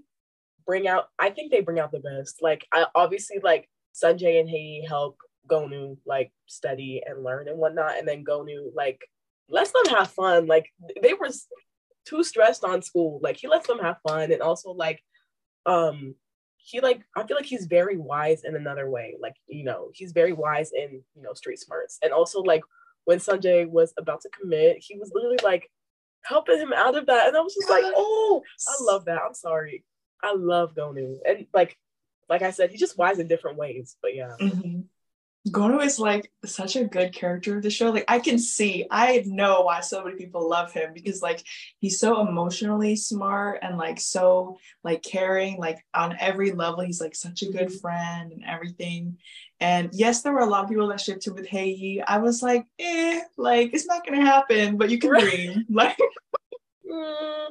bring 0.66 0.88
out 0.88 1.08
i 1.18 1.30
think 1.30 1.50
they 1.50 1.60
bring 1.60 1.78
out 1.78 1.92
the 1.92 2.00
best 2.00 2.42
like 2.42 2.66
I, 2.72 2.86
obviously 2.94 3.38
like 3.42 3.70
sunjae 3.94 4.40
and 4.40 4.50
hei 4.50 4.84
help 4.86 5.16
gonu 5.48 5.96
like 6.06 6.32
study 6.46 7.02
and 7.06 7.22
learn 7.22 7.48
and 7.48 7.58
whatnot 7.58 7.98
and 7.98 8.06
then 8.06 8.24
gonu 8.24 8.70
like 8.74 9.00
lets 9.48 9.72
them 9.72 9.94
have 9.94 10.10
fun 10.10 10.46
like 10.46 10.66
they 11.02 11.14
were 11.14 11.28
too 12.06 12.22
stressed 12.22 12.64
on 12.64 12.82
school 12.82 13.20
like 13.22 13.36
he 13.36 13.48
lets 13.48 13.66
them 13.66 13.78
have 13.78 13.96
fun 14.06 14.32
and 14.32 14.42
also 14.42 14.70
like 14.70 15.02
um 15.66 16.14
he 16.56 16.80
like 16.80 17.02
i 17.16 17.24
feel 17.24 17.36
like 17.36 17.46
he's 17.46 17.66
very 17.66 17.96
wise 17.96 18.42
in 18.44 18.56
another 18.56 18.90
way 18.90 19.14
like 19.20 19.34
you 19.46 19.64
know 19.64 19.90
he's 19.94 20.12
very 20.12 20.32
wise 20.32 20.72
in 20.72 21.02
you 21.14 21.22
know 21.22 21.32
street 21.32 21.58
smarts 21.58 21.98
and 22.02 22.12
also 22.12 22.40
like 22.40 22.62
when 23.04 23.18
Sunjae 23.18 23.68
was 23.68 23.92
about 23.98 24.20
to 24.22 24.28
commit 24.30 24.78
he 24.80 24.98
was 24.98 25.12
literally 25.14 25.38
like 25.44 25.70
helping 26.28 26.58
him 26.58 26.72
out 26.74 26.96
of 26.96 27.06
that. 27.06 27.28
And 27.28 27.36
I 27.36 27.40
was 27.40 27.54
just 27.54 27.70
like, 27.70 27.84
oh, 27.84 28.42
I 28.68 28.74
love 28.80 29.04
that. 29.06 29.20
I'm 29.24 29.34
sorry. 29.34 29.84
I 30.22 30.34
love 30.34 30.74
Gonu. 30.74 31.16
And 31.26 31.46
like, 31.54 31.76
like 32.28 32.42
I 32.42 32.50
said, 32.50 32.70
he's 32.70 32.80
just 32.80 32.98
wise 32.98 33.18
in 33.18 33.28
different 33.28 33.58
ways. 33.58 33.96
But 34.02 34.14
yeah. 34.14 34.34
Mm-hmm. 34.40 34.80
Gonu 35.50 35.84
is 35.84 35.98
like 35.98 36.30
such 36.44 36.74
a 36.74 36.84
good 36.84 37.12
character 37.12 37.56
of 37.56 37.62
the 37.62 37.70
show. 37.70 37.90
Like 37.90 38.04
I 38.08 38.18
can 38.18 38.38
see, 38.38 38.86
I 38.90 39.22
know 39.26 39.62
why 39.62 39.80
so 39.80 40.02
many 40.02 40.16
people 40.16 40.48
love 40.48 40.72
him 40.72 40.92
because 40.92 41.22
like 41.22 41.44
he's 41.78 42.00
so 42.00 42.26
emotionally 42.26 42.96
smart 42.96 43.60
and 43.62 43.78
like 43.78 44.00
so 44.00 44.58
like 44.82 45.02
caring, 45.02 45.58
like 45.58 45.78
on 45.94 46.16
every 46.18 46.50
level. 46.50 46.80
He's 46.80 47.00
like 47.00 47.14
such 47.14 47.42
a 47.42 47.52
good 47.52 47.68
mm-hmm. 47.68 47.78
friend 47.78 48.32
and 48.32 48.44
everything. 48.44 49.18
And 49.60 49.90
yes, 49.92 50.22
there 50.22 50.32
were 50.32 50.40
a 50.40 50.46
lot 50.46 50.64
of 50.64 50.70
people 50.70 50.88
that 50.88 51.00
shipped 51.00 51.26
him 51.26 51.34
with 51.34 51.48
Hei. 51.48 52.02
I 52.06 52.18
was 52.18 52.42
like, 52.42 52.66
eh, 52.78 53.20
like 53.36 53.72
it's 53.72 53.86
not 53.86 54.04
gonna 54.04 54.24
happen, 54.24 54.76
but 54.76 54.90
you 54.90 54.98
can 54.98 55.10
dream. 55.10 55.64
Like 55.70 55.96
mm, 56.90 57.46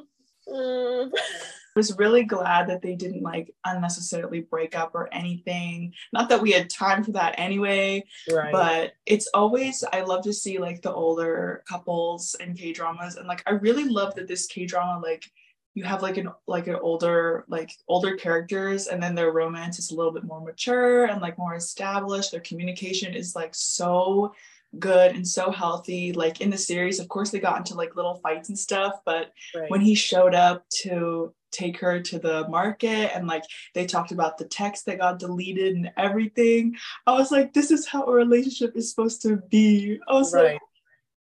mm. 0.48 1.10
Was 1.76 1.96
really 1.98 2.24
glad 2.24 2.68
that 2.68 2.82
they 2.82 2.96
didn't 2.96 3.22
like 3.22 3.54
unnecessarily 3.64 4.40
break 4.40 4.74
up 4.74 4.92
or 4.94 5.12
anything. 5.12 5.92
Not 6.12 6.28
that 6.30 6.40
we 6.40 6.50
had 6.50 6.70
time 6.70 7.04
for 7.04 7.12
that 7.12 7.34
anyway, 7.38 8.02
right. 8.30 8.50
but 8.50 8.94
it's 9.04 9.28
always 9.34 9.84
I 9.92 10.00
love 10.00 10.24
to 10.24 10.32
see 10.32 10.58
like 10.58 10.80
the 10.80 10.92
older 10.92 11.62
couples 11.68 12.34
and 12.40 12.56
K 12.58 12.72
dramas, 12.72 13.16
and 13.16 13.28
like 13.28 13.42
I 13.46 13.52
really 13.52 13.84
love 13.84 14.14
that 14.14 14.26
this 14.26 14.46
K 14.46 14.64
drama 14.64 15.00
like 15.00 15.30
you 15.76 15.84
have 15.84 16.00
like 16.02 16.16
an 16.16 16.30
like 16.46 16.66
an 16.66 16.76
older 16.76 17.44
like 17.48 17.70
older 17.86 18.16
characters 18.16 18.86
and 18.86 19.00
then 19.00 19.14
their 19.14 19.30
romance 19.30 19.78
is 19.78 19.90
a 19.90 19.94
little 19.94 20.10
bit 20.10 20.24
more 20.24 20.40
mature 20.40 21.04
and 21.04 21.20
like 21.20 21.36
more 21.36 21.54
established 21.54 22.32
their 22.32 22.40
communication 22.40 23.14
is 23.14 23.36
like 23.36 23.54
so 23.54 24.34
good 24.78 25.14
and 25.14 25.28
so 25.28 25.50
healthy 25.50 26.14
like 26.14 26.40
in 26.40 26.48
the 26.48 26.56
series 26.56 26.98
of 26.98 27.08
course 27.08 27.30
they 27.30 27.38
got 27.38 27.58
into 27.58 27.74
like 27.74 27.94
little 27.94 28.16
fights 28.16 28.48
and 28.48 28.58
stuff 28.58 28.94
but 29.04 29.32
right. 29.54 29.70
when 29.70 29.82
he 29.82 29.94
showed 29.94 30.34
up 30.34 30.64
to 30.70 31.32
take 31.56 31.78
her 31.78 32.00
to 32.00 32.18
the 32.18 32.46
market 32.48 33.14
and 33.14 33.26
like 33.26 33.44
they 33.74 33.86
talked 33.86 34.12
about 34.12 34.36
the 34.36 34.44
text 34.44 34.86
that 34.86 34.98
got 34.98 35.18
deleted 35.18 35.74
and 35.74 35.90
everything 35.96 36.74
i 37.06 37.12
was 37.12 37.30
like 37.30 37.52
this 37.52 37.70
is 37.70 37.86
how 37.86 38.04
a 38.04 38.12
relationship 38.12 38.76
is 38.76 38.90
supposed 38.90 39.22
to 39.22 39.36
be 39.50 39.98
i 40.08 40.12
was 40.14 40.34
right. 40.34 40.58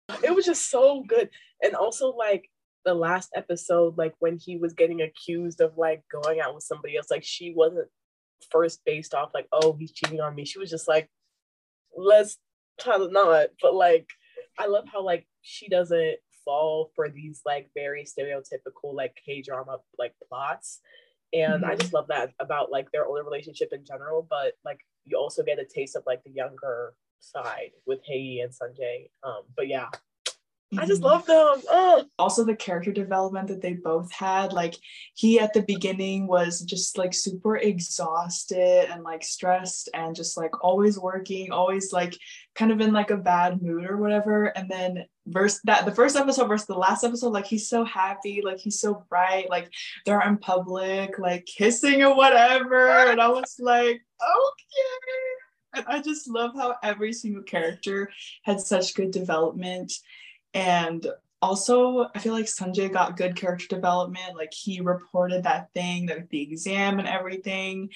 like 0.10 0.24
it 0.24 0.36
was 0.36 0.46
just 0.46 0.70
so 0.70 1.04
good 1.08 1.30
and 1.64 1.76
also 1.76 2.14
like 2.14 2.50
the 2.86 2.94
last 2.94 3.30
episode, 3.36 3.98
like 3.98 4.14
when 4.20 4.38
he 4.38 4.58
was 4.58 4.74
getting 4.74 5.02
accused 5.02 5.62
of 5.62 5.78
like 5.78 6.04
going 6.12 6.40
out 6.40 6.56
with 6.56 6.64
somebody 6.64 6.98
else, 6.98 7.12
like 7.12 7.24
she 7.24 7.54
wasn't 7.56 7.88
first 8.52 8.82
based 8.86 9.14
off 9.14 9.32
like, 9.34 9.48
oh, 9.52 9.76
he's 9.80 9.92
cheating 9.92 10.20
on 10.20 10.36
me. 10.36 10.46
She 10.46 10.60
was 10.60 10.70
just 10.70 10.88
like, 10.88 11.10
let's 11.96 12.38
try 12.80 12.98
to 12.98 13.10
not. 13.10 13.50
But 13.62 13.76
like, 13.76 14.08
I 14.58 14.68
love 14.68 14.86
how 14.92 15.04
like 15.04 15.28
she 15.42 15.70
doesn't 15.70 16.18
fall 16.44 16.92
for 16.96 17.10
these 17.10 17.42
like 17.46 17.70
very 17.76 18.04
stereotypical 18.04 18.94
like 18.94 19.18
K 19.26 19.42
drama 19.42 19.78
like 19.98 20.14
plots. 20.28 20.80
And 21.34 21.64
mm-hmm. 21.64 21.72
I 21.72 21.76
just 21.76 21.94
love 21.94 22.08
that 22.08 22.34
about 22.40 22.72
like 22.72 22.92
their 22.92 23.06
older 23.06 23.24
relationship 23.24 23.70
in 23.72 23.86
general. 23.86 24.26
But 24.30 24.54
like 24.66 24.80
you 25.06 25.18
also 25.18 25.44
get 25.44 25.60
a 25.60 25.66
taste 25.66 25.96
of 25.96 26.04
like 26.06 26.24
the 26.24 26.32
younger 26.32 26.94
side 27.20 27.72
with 27.86 28.00
Hei 28.08 28.42
and 28.44 28.52
Sunjae. 28.52 29.10
Um, 29.24 29.44
but 29.56 29.68
yeah, 29.68 29.88
I 30.78 30.86
just 30.86 31.02
mm-hmm. 31.02 31.12
love 31.12 31.26
them. 31.26 31.62
Oh. 31.70 32.06
Also, 32.18 32.46
the 32.46 32.56
character 32.56 32.94
development 32.94 33.50
that 33.50 33.62
they 33.62 33.74
both 33.74 34.12
had. 34.12 34.54
Like, 34.54 34.76
he 35.16 35.40
at 35.40 35.54
the 35.54 35.64
beginning 35.64 36.28
was 36.28 36.62
just 36.62 36.98
like 36.98 37.14
super 37.14 37.58
exhausted 37.58 38.90
and 38.90 39.04
like 39.04 39.24
stressed 39.24 39.90
and 39.94 40.16
just 40.16 40.38
like 40.38 40.64
always 40.64 40.98
working, 40.98 41.52
always 41.52 41.92
like 41.92 42.18
kind 42.56 42.72
of 42.72 42.80
in 42.80 42.94
like 42.94 43.12
a 43.12 43.18
bad 43.18 43.62
mood 43.62 43.86
or 43.86 43.98
whatever. 43.98 44.46
And 44.46 44.70
then, 44.70 45.06
verse 45.28 45.60
that 45.66 45.86
the 45.86 45.94
first 45.94 46.16
episode 46.16 46.48
versus 46.48 46.68
the 46.68 46.74
last 46.74 47.04
episode, 47.04 47.34
like, 47.34 47.46
he's 47.46 47.70
so 47.70 47.84
happy, 47.84 48.42
like, 48.44 48.60
he's 48.60 48.80
so 48.80 49.06
bright, 49.10 49.50
like, 49.50 49.70
they're 50.06 50.22
in 50.22 50.38
public, 50.38 51.20
like, 51.20 51.46
kissing 51.46 52.02
or 52.02 52.16
whatever. 52.16 52.90
And 52.90 53.20
I 53.22 53.28
was 53.28 53.58
like, 53.60 54.02
okay. 54.22 55.32
And 55.74 55.86
I 55.88 56.02
just 56.02 56.30
love 56.30 56.52
how 56.56 56.76
every 56.84 57.14
single 57.14 57.44
character 57.44 58.10
had 58.44 58.60
such 58.60 58.96
good 58.96 59.12
development 59.12 59.94
and 60.54 61.06
also, 61.42 62.08
I 62.14 62.20
feel 62.20 62.34
like 62.34 62.46
Sunjae 62.46 62.94
got 62.94 63.18
good 63.18 63.36
character 63.36 63.68
development. 63.68 64.36
Like 64.36 64.54
he 64.54 64.80
reported 64.80 65.44
that 65.44 65.70
thing, 65.74 66.08
like 66.08 66.30
the 66.30 66.42
exam 66.42 67.00
and 67.00 67.08
everything. 67.08 67.90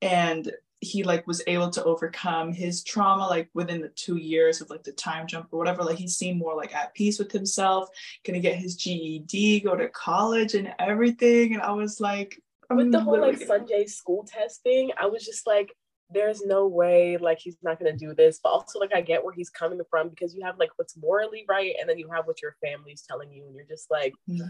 And 0.00 0.50
he 0.82 1.04
like 1.04 1.24
was 1.28 1.42
able 1.46 1.70
to 1.70 1.84
overcome 1.84 2.52
his 2.52 2.82
trauma 2.82 3.26
like 3.28 3.48
within 3.54 3.80
the 3.80 3.88
two 3.90 4.16
years 4.16 4.60
of 4.60 4.68
like 4.68 4.82
the 4.82 4.92
time 4.92 5.28
jump 5.28 5.46
or 5.52 5.58
whatever 5.58 5.84
like 5.84 5.96
he 5.96 6.08
seemed 6.08 6.40
more 6.40 6.56
like 6.56 6.74
at 6.74 6.92
peace 6.92 7.20
with 7.20 7.30
himself 7.30 7.88
gonna 8.26 8.40
get 8.40 8.56
his 8.56 8.74
ged 8.74 9.62
go 9.62 9.76
to 9.76 9.88
college 9.90 10.54
and 10.54 10.74
everything 10.80 11.54
and 11.54 11.62
i 11.62 11.70
was 11.70 12.00
like 12.00 12.42
with 12.68 12.90
the 12.90 12.98
mm, 12.98 13.02
whole 13.04 13.20
like 13.20 13.38
Sunjae 13.38 13.88
school 13.88 14.24
test 14.24 14.64
thing 14.64 14.90
i 14.98 15.06
was 15.06 15.24
just 15.24 15.46
like 15.46 15.72
there's 16.12 16.42
no 16.42 16.66
way 16.66 17.16
like 17.16 17.38
he's 17.38 17.56
not 17.62 17.78
gonna 17.78 17.96
do 17.96 18.14
this 18.14 18.40
but 18.42 18.50
also 18.50 18.78
like 18.78 18.94
i 18.94 19.00
get 19.00 19.24
where 19.24 19.34
he's 19.34 19.50
coming 19.50 19.80
from 19.90 20.08
because 20.08 20.34
you 20.34 20.42
have 20.44 20.58
like 20.58 20.70
what's 20.76 20.96
morally 20.96 21.44
right 21.48 21.74
and 21.80 21.88
then 21.88 21.98
you 21.98 22.08
have 22.10 22.26
what 22.26 22.42
your 22.42 22.56
family's 22.62 23.02
telling 23.02 23.30
you 23.32 23.44
and 23.46 23.54
you're 23.54 23.64
just 23.66 23.90
like 23.90 24.12
mm-hmm. 24.28 24.42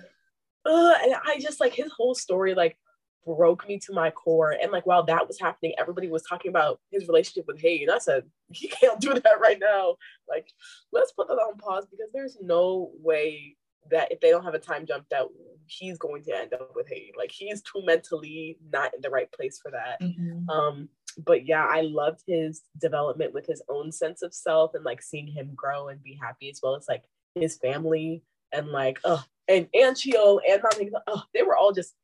and 1.05 1.15
i 1.27 1.39
just 1.41 1.61
like 1.61 1.73
his 1.73 1.91
whole 1.97 2.15
story 2.15 2.55
like 2.55 2.77
broke 3.25 3.67
me 3.69 3.79
to 3.79 3.93
my 3.93 4.11
core. 4.11 4.53
And 4.53 4.73
like 4.73 4.87
while 4.87 5.05
that 5.05 5.27
was 5.27 5.39
happening, 5.41 5.75
everybody 5.79 6.09
was 6.09 6.23
talking 6.23 6.49
about 6.49 6.81
his 6.91 7.07
relationship 7.07 7.47
with. 7.47 7.63
And 7.65 7.91
I 7.91 7.99
said, 7.99 8.25
he 8.51 8.69
can't 8.69 9.01
do 9.01 9.15
that 9.15 9.41
right 9.41 9.59
now. 9.61 9.97
Like, 10.29 10.49
let's 10.93 11.13
put 11.13 11.29
that 11.29 11.35
on 11.35 11.57
pause 11.59 11.87
because 11.91 12.09
there's 12.13 12.37
no 12.41 12.91
way 13.01 13.57
that 13.91 14.13
if 14.13 14.21
they 14.21 14.31
don't 14.31 14.45
have 14.45 14.55
a 14.55 14.59
time 14.59 14.87
jump 14.87 15.07
that 15.11 15.27
he's 15.67 15.99
going 15.99 16.23
to 16.25 16.37
end 16.37 16.53
up 16.55 16.73
with 16.75 16.89
Hae. 16.89 17.13
Like 17.17 17.31
he's 17.31 17.63
too 17.63 17.85
mentally 17.85 18.59
not 18.73 18.95
in 18.95 19.01
the 19.01 19.11
right 19.11 19.31
place 19.33 19.59
for 19.63 19.71
that. 19.71 20.01
Mm-hmm. 20.01 20.49
Um, 20.49 20.89
but 21.25 21.47
yeah, 21.47 21.67
I 21.69 21.83
loved 21.83 22.23
his 22.27 22.63
development 22.79 23.35
with 23.35 23.47
his 23.47 23.63
own 23.69 23.93
sense 23.93 24.23
of 24.23 24.35
self 24.35 24.75
and 24.75 24.85
like 24.85 25.03
seeing 25.03 25.27
him 25.27 25.53
grow 25.55 25.89
and 25.89 26.03
be 26.03 26.19
happy 26.21 26.51
as 26.51 26.61
well 26.63 26.77
as 26.77 26.87
like 26.89 27.05
his 27.35 27.57
family 27.57 28.23
and 28.53 28.69
like 28.69 28.99
oh 29.05 29.25
and 29.49 29.69
and 29.75 29.97
Chio 29.97 30.39
and 30.47 30.63
Nam 30.63 30.91
oh 31.07 31.23
they 31.33 31.43
were 31.43 31.57
all 31.57 31.73
just 31.73 31.95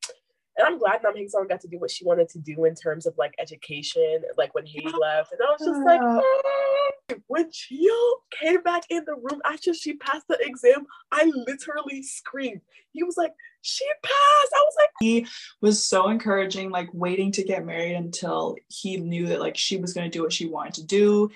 and 0.58 0.66
I'm 0.66 0.78
glad 0.78 1.02
Nam 1.02 1.14
Sung 1.28 1.46
got 1.46 1.60
to 1.60 1.68
do 1.68 1.78
what 1.78 1.90
she 1.90 2.04
wanted 2.04 2.28
to 2.30 2.38
do 2.38 2.64
in 2.64 2.74
terms 2.74 3.06
of 3.06 3.16
like 3.16 3.34
education, 3.38 4.22
like 4.36 4.54
when 4.56 4.66
he 4.66 4.80
left. 4.80 5.32
And 5.32 5.40
I 5.40 5.52
was 5.52 5.60
just 5.64 5.80
like, 5.84 6.00
oh. 6.02 6.77
When 7.26 7.50
Chio 7.50 7.92
came 8.40 8.62
back 8.62 8.84
in 8.90 9.04
the 9.04 9.14
room 9.14 9.40
after 9.44 9.72
she 9.74 9.94
passed 9.94 10.28
the 10.28 10.38
exam, 10.40 10.86
I 11.12 11.30
literally 11.46 12.02
screamed. 12.02 12.60
He 12.92 13.02
was 13.02 13.16
like, 13.16 13.32
she 13.62 13.86
passed. 14.02 14.52
I 14.54 14.60
was 14.60 14.74
like, 14.78 14.90
he 15.00 15.26
was 15.60 15.84
so 15.84 16.08
encouraging, 16.08 16.70
like 16.70 16.88
waiting 16.92 17.32
to 17.32 17.44
get 17.44 17.64
married 17.64 17.94
until 17.94 18.56
he 18.68 18.96
knew 18.98 19.26
that 19.26 19.40
like 19.40 19.56
she 19.56 19.76
was 19.76 19.92
going 19.92 20.10
to 20.10 20.16
do 20.16 20.22
what 20.22 20.32
she 20.32 20.46
wanted 20.46 20.74
to 20.74 20.86
do. 20.86 21.30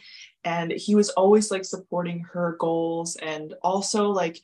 And 0.44 0.72
he 0.72 0.94
was 0.94 1.10
always 1.10 1.50
like 1.50 1.64
supporting 1.64 2.20
her 2.32 2.56
goals 2.58 3.16
and 3.16 3.54
also 3.62 4.08
like 4.08 4.40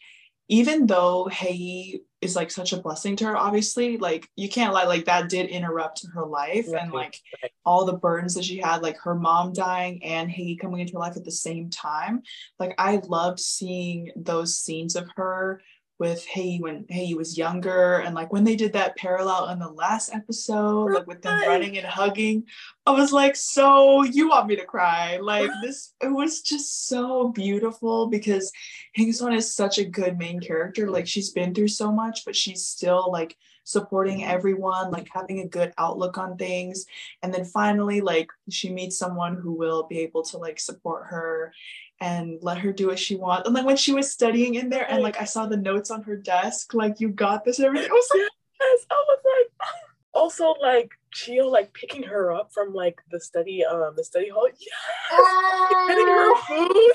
even 0.48 0.86
though 0.86 1.26
Hae 1.26 2.00
is 2.20 2.34
like 2.34 2.50
such 2.50 2.72
a 2.72 2.80
blessing 2.80 3.14
to 3.16 3.26
her, 3.26 3.36
obviously, 3.36 3.96
like 3.98 4.28
you 4.34 4.48
can't 4.48 4.72
lie, 4.72 4.84
like 4.84 5.04
that 5.04 5.28
did 5.28 5.48
interrupt 5.50 6.06
her 6.14 6.26
life 6.26 6.66
right. 6.68 6.82
and 6.82 6.92
like 6.92 7.20
right. 7.42 7.52
all 7.64 7.84
the 7.84 7.92
burdens 7.92 8.34
that 8.34 8.44
she 8.44 8.58
had, 8.58 8.82
like 8.82 8.98
her 8.98 9.14
mom 9.14 9.52
dying 9.52 10.02
and 10.02 10.30
Hae 10.30 10.56
coming 10.56 10.80
into 10.80 10.94
her 10.94 10.98
life 11.00 11.16
at 11.16 11.24
the 11.24 11.30
same 11.30 11.70
time. 11.70 12.22
Like 12.58 12.74
I 12.78 13.00
loved 13.06 13.40
seeing 13.40 14.10
those 14.16 14.58
scenes 14.58 14.96
of 14.96 15.08
her 15.16 15.60
with 15.98 16.24
Hae 16.26 16.58
when 16.58 16.86
Hae 16.88 17.14
was 17.14 17.36
younger 17.36 17.98
and 17.98 18.14
like 18.14 18.32
when 18.32 18.44
they 18.44 18.54
did 18.54 18.72
that 18.74 18.96
parallel 18.96 19.48
in 19.48 19.58
the 19.58 19.68
last 19.68 20.14
episode, 20.14 20.92
like 20.92 21.06
with 21.06 21.22
them 21.22 21.40
running 21.46 21.76
and 21.76 21.86
hugging, 21.86 22.44
I 22.86 22.92
was 22.92 23.12
like, 23.12 23.34
so 23.34 24.04
you 24.04 24.28
want 24.28 24.46
me 24.46 24.56
to 24.56 24.64
cry? 24.64 25.18
Like 25.20 25.50
this, 25.62 25.94
it 26.00 26.08
was 26.08 26.40
just 26.40 26.86
so 26.86 27.30
beautiful 27.30 28.06
because 28.06 28.52
Hyung 28.96 29.36
is 29.36 29.54
such 29.54 29.78
a 29.78 29.84
good 29.84 30.18
main 30.18 30.40
character. 30.40 30.90
Like 30.90 31.06
she's 31.06 31.30
been 31.30 31.54
through 31.54 31.68
so 31.68 31.90
much, 31.90 32.24
but 32.24 32.36
she's 32.36 32.64
still 32.64 33.10
like 33.10 33.36
supporting 33.64 34.20
mm-hmm. 34.20 34.30
everyone, 34.30 34.90
like 34.90 35.08
having 35.12 35.40
a 35.40 35.48
good 35.48 35.72
outlook 35.76 36.16
on 36.16 36.36
things. 36.36 36.86
And 37.22 37.34
then 37.34 37.44
finally, 37.44 38.00
like 38.00 38.30
she 38.48 38.70
meets 38.70 38.98
someone 38.98 39.36
who 39.36 39.52
will 39.52 39.86
be 39.86 39.98
able 39.98 40.22
to 40.24 40.38
like 40.38 40.58
support 40.58 41.06
her 41.08 41.52
and 42.00 42.38
let 42.42 42.58
her 42.58 42.72
do 42.72 42.88
what 42.88 42.98
she 42.98 43.16
wants. 43.16 43.46
And 43.46 43.54
like 43.54 43.66
when 43.66 43.76
she 43.76 43.92
was 43.92 44.10
studying 44.10 44.54
in 44.54 44.68
there 44.68 44.90
and 44.90 45.02
like 45.02 45.20
I 45.20 45.24
saw 45.24 45.46
the 45.46 45.56
notes 45.56 45.90
on 45.90 46.02
her 46.04 46.16
desk, 46.16 46.74
like 46.74 47.00
you 47.00 47.08
got 47.08 47.44
this 47.44 47.58
and 47.58 47.66
everything. 47.66 47.90
I 47.90 47.94
was 47.94 48.08
like, 48.14 48.30
yes, 48.60 48.86
I 48.90 49.04
was 49.06 49.18
like 49.24 49.68
also 50.14 50.54
like 50.60 50.92
Chio 51.12 51.48
like 51.48 51.72
picking 51.72 52.02
her 52.04 52.32
up 52.32 52.52
from 52.52 52.72
like 52.72 53.00
the 53.10 53.20
study 53.20 53.64
um 53.64 53.94
the 53.96 54.04
study 54.04 54.28
hall. 54.28 54.48
Yes! 54.48 55.88
getting 55.88 56.06
her 56.06 56.36
food. 56.46 56.92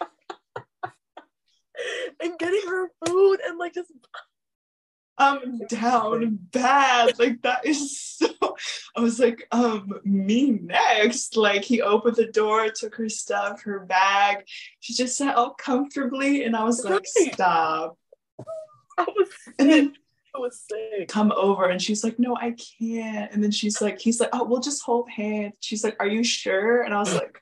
and 2.20 2.38
getting 2.38 2.62
her 2.68 2.90
food 3.06 3.40
and 3.46 3.58
like 3.58 3.74
just 3.74 3.92
I'm 5.18 5.58
down 5.68 6.38
bad. 6.52 7.18
Like 7.18 7.42
that 7.42 7.66
is 7.66 7.98
so 7.98 8.28
I 8.96 9.00
was 9.00 9.18
like, 9.18 9.46
um, 9.52 10.00
me 10.04 10.50
next. 10.50 11.36
Like 11.36 11.64
he 11.64 11.82
opened 11.82 12.16
the 12.16 12.26
door, 12.26 12.68
took 12.70 12.94
her 12.96 13.08
stuff, 13.08 13.62
her 13.62 13.80
bag. 13.80 14.44
She 14.80 14.94
just 14.94 15.16
sat 15.16 15.36
all 15.36 15.54
comfortably 15.54 16.44
and 16.44 16.56
I 16.56 16.64
was 16.64 16.84
like, 16.84 17.06
stop. 17.06 17.98
I 18.98 19.04
was 19.04 19.28
and 19.58 19.70
then 19.70 19.94
I 20.34 20.38
was 20.38 20.64
sick. 20.68 21.08
Come 21.08 21.32
over 21.32 21.66
and 21.66 21.80
she's 21.80 22.04
like, 22.04 22.18
no, 22.18 22.36
I 22.36 22.54
can't. 22.80 23.32
And 23.32 23.42
then 23.42 23.50
she's 23.50 23.80
like, 23.80 24.00
he's 24.00 24.20
like, 24.20 24.30
oh, 24.32 24.44
we'll 24.44 24.60
just 24.60 24.82
hold 24.82 25.10
hands. 25.10 25.54
She's 25.60 25.84
like, 25.84 25.96
are 26.00 26.06
you 26.06 26.24
sure? 26.24 26.82
And 26.82 26.94
I 26.94 26.98
was 26.98 27.14
like, 27.14 27.38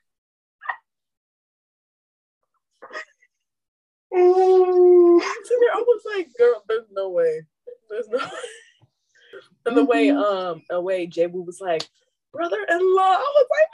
I 4.12 5.82
was 5.86 6.02
like, 6.16 6.28
girl, 6.36 6.64
there's 6.68 6.86
no 6.92 7.10
way. 7.10 7.42
There's 7.90 8.08
no 8.08 8.18
and 9.66 9.76
the 9.76 9.84
way 9.84 10.08
mm-hmm. 10.08 10.18
um 10.18 10.62
the 10.68 10.80
way 10.80 11.06
Jay 11.06 11.26
was 11.26 11.60
like, 11.60 11.88
brother-in-law, 12.32 13.02
I 13.02 13.18
was 13.18 13.46
like, 13.50 13.68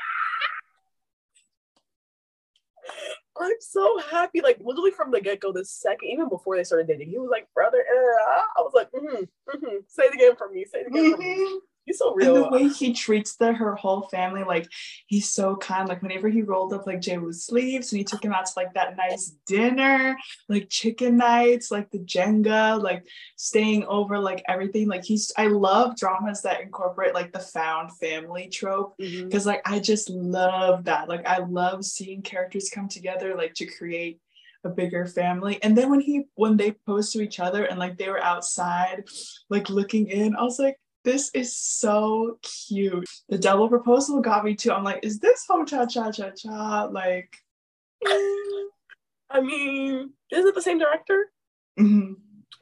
ah! 3.39 3.45
I'm 3.45 3.53
so 3.61 3.99
happy. 4.11 4.41
Like 4.41 4.59
literally 4.61 4.93
from 4.93 5.11
the 5.11 5.21
get-go, 5.21 5.53
the 5.53 5.65
second, 5.65 6.09
even 6.09 6.29
before 6.29 6.57
they 6.57 6.65
started 6.65 6.87
dating, 6.89 7.11
he 7.11 7.19
was 7.19 7.31
like, 7.31 7.49
brother-in-law. 7.55 8.43
I 8.57 8.61
was 8.61 8.73
like, 8.75 8.91
mm-hmm, 8.93 9.25
mm-hmm. 9.25 9.77
say 9.87 10.05
it 10.05 10.15
again 10.15 10.37
for 10.37 10.49
me. 10.49 10.65
Say 10.65 10.81
it 10.81 10.87
again 10.89 11.13
mm-hmm. 11.13 11.15
for 11.15 11.19
me. 11.19 11.61
He's 11.87 11.99
so 11.99 12.15
real. 12.15 12.35
And 12.37 12.45
the 12.45 12.51
way 12.51 12.69
he 12.69 12.93
treats 12.93 13.37
the 13.37 13.53
her 13.53 13.77
whole 13.77 14.03
family, 14.03 14.43
like 14.43 14.69
he's 15.07 15.31
so 15.31 15.55
kind. 15.57 15.89
Like 15.89 16.03
whenever 16.03 16.29
he 16.29 16.43
rolled 16.43 16.73
up 16.73 16.87
like 16.87 17.01
Jaewoo's 17.01 17.45
sleeves 17.45 17.93
and 17.93 17.99
he 17.99 18.05
took 18.05 18.25
him 18.25 18.33
out 18.33 18.47
to 18.47 18.53
like 18.57 18.75
that 18.75 18.97
nice 18.97 19.37
dinner, 19.47 20.17
like 20.49 20.69
chicken 20.69 21.17
nights, 21.17 21.71
like 21.71 21.89
the 21.93 22.01
Jenga, 22.01 22.83
like 22.83 23.07
staying 23.37 23.85
over, 23.85 24.19
like 24.19 24.43
everything. 24.49 24.89
Like 24.89 25.05
he's 25.05 25.33
I 25.39 25.47
love 25.47 25.97
dramas 25.97 26.43
that 26.43 26.61
incorporate 26.61 27.15
like 27.15 27.33
the 27.33 27.39
found 27.39 27.97
family 27.99 28.49
trope. 28.49 28.97
Because 28.99 29.43
mm-hmm. 29.43 29.49
like 29.49 29.63
I 29.65 29.79
just 29.79 30.11
love 30.11 30.85
that. 30.85 31.09
Like 31.09 31.25
I 31.25 31.39
love 31.39 31.85
seeing 31.85 32.23
characters 32.23 32.69
come 32.69 32.89
together 32.89 33.37
like 33.37 33.55
to 33.55 33.67
create 33.67 34.21
a 34.65 34.69
bigger 34.71 35.07
family. 35.07 35.63
And 35.63 35.79
then 35.79 35.89
when 35.89 36.01
he 36.01 36.25
when 36.35 36.57
they 36.57 36.73
posed 36.73 37.13
to 37.13 37.23
each 37.23 37.39
other 37.41 37.65
and 37.65 37.79
like 37.79 37.97
they 37.97 38.09
were 38.09 38.23
outside, 38.23 39.05
like 39.49 39.71
looking 39.71 40.09
in, 40.09 40.35
I 40.35 40.43
was 40.43 40.59
like, 40.59 40.77
this 41.07 41.31
is 41.35 41.57
so 41.57 42.37
cute. 42.43 43.09
The 43.29 43.39
double 43.39 43.69
proposal 43.69 44.21
got 44.21 44.45
me 44.45 44.57
too. 44.57 44.73
I'm 44.73 44.83
like, 44.83 45.05
is 45.05 45.21
this 45.21 45.47
home 45.49 45.65
cha 45.65 45.87
cha 45.87 46.11
cha 46.11 46.31
cha? 46.31 46.89
Like, 46.91 47.33
I 48.05 49.41
mean, 49.41 50.13
is 50.33 50.45
it 50.45 50.55
the 50.57 50.61
same 50.61 50.81
director? 50.81 51.31
Mm-hmm. 51.79 52.15